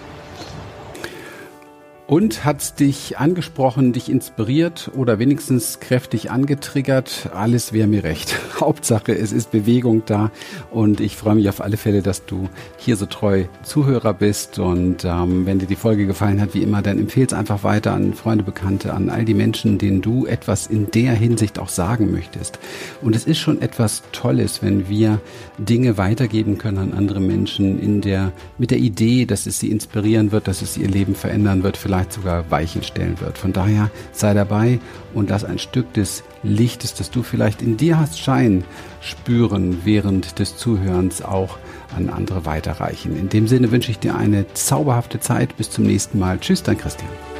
Und 2.14 2.46
hat's 2.46 2.76
dich 2.76 3.18
angesprochen, 3.18 3.92
dich 3.92 4.08
inspiriert 4.08 4.92
oder 4.96 5.18
wenigstens 5.18 5.80
kräftig 5.80 6.30
angetriggert? 6.30 7.32
Alles 7.34 7.74
wäre 7.74 7.88
mir 7.88 8.04
recht. 8.04 8.38
Hauptsache, 8.60 9.18
es 9.18 9.32
ist 9.32 9.50
Bewegung 9.50 10.04
da 10.06 10.30
und 10.70 11.02
ich 11.02 11.16
freue 11.16 11.34
mich 11.34 11.50
auf 11.50 11.60
alle 11.60 11.76
Fälle, 11.76 12.04
dass 12.04 12.28
du 12.28 12.50
hier 12.78 12.98
so 12.98 13.08
treu 13.08 13.46
Zuhörer 13.64 14.14
bist 14.14 14.60
und 14.60 15.04
ähm, 15.06 15.48
wenn 15.48 15.58
dir 15.58 15.66
die 15.66 15.76
Folge 15.76 16.06
gefallen 16.06 16.40
hat, 16.40 16.54
wie 16.54 16.62
immer, 16.62 16.84
dann 16.84 17.00
empfehle 17.00 17.26
es 17.26 17.34
einfach 17.34 17.64
weiter 17.64 17.94
an 17.94 18.14
Freunde, 18.14 18.44
Bekannte, 18.44 18.94
an 18.94 19.10
all 19.10 19.26
die 19.26 19.34
Menschen, 19.34 19.80
denen 19.80 20.04
du 20.04 20.28
etwas 20.28 20.68
in 20.68 20.92
der 20.92 21.14
Hinsicht 21.14 21.58
auch 21.58 21.70
sagen 21.70 22.12
möchtest. 22.12 22.60
Und 23.02 23.16
es 23.16 23.26
ist 23.26 23.40
schon 23.40 23.60
etwas 23.60 24.04
Tolles, 24.12 24.62
wenn 24.62 24.88
wir 24.88 25.20
Dinge 25.58 25.98
weitergeben 25.98 26.60
können 26.60 26.78
an 26.78 26.94
andere 26.94 27.22
Menschen 27.22 27.80
in 27.80 28.02
der, 28.02 28.34
mit 28.60 28.70
der 28.70 28.78
Idee, 28.78 29.26
dass 29.26 29.48
es 29.48 29.60
sie 29.60 29.72
inspirieren 29.72 30.32
wird, 30.32 30.48
dass 30.48 30.62
es 30.62 30.78
ihr 30.78 30.88
Leben 30.88 31.16
verändern 31.16 31.64
wird, 31.64 31.76
vielleicht 32.04 32.14
sogar 32.14 32.52
Weichen 32.52 32.84
stellen 32.84 33.20
wird. 33.20 33.38
Von 33.38 33.54
daher 33.54 33.90
sei 34.12 34.34
dabei 34.34 34.80
und 35.14 35.30
lass 35.30 35.44
ein 35.44 35.60
Stück 35.60 35.94
des 35.94 36.24
Lichtes, 36.44 36.94
das 36.94 37.12
du 37.12 37.24
vielleicht 37.24 37.62
in 37.62 37.78
dir 37.78 37.98
hast, 38.00 38.20
scheinen, 38.20 38.66
spüren 39.02 39.82
während 39.86 40.40
des 40.40 40.58
Zuhörens 40.58 41.22
auch 41.22 41.58
an 41.96 42.10
andere 42.10 42.46
weiterreichen. 42.46 43.16
In 43.16 43.30
dem 43.30 43.48
Sinne 43.48 43.72
wünsche 43.72 43.92
ich 43.92 44.00
dir 44.00 44.16
eine 44.16 44.52
zauberhafte 44.54 45.20
Zeit. 45.20 45.56
Bis 45.58 45.70
zum 45.70 45.86
nächsten 45.86 46.20
Mal. 46.20 46.40
Tschüss, 46.40 46.64
dein 46.64 46.78
Christian. 46.78 47.33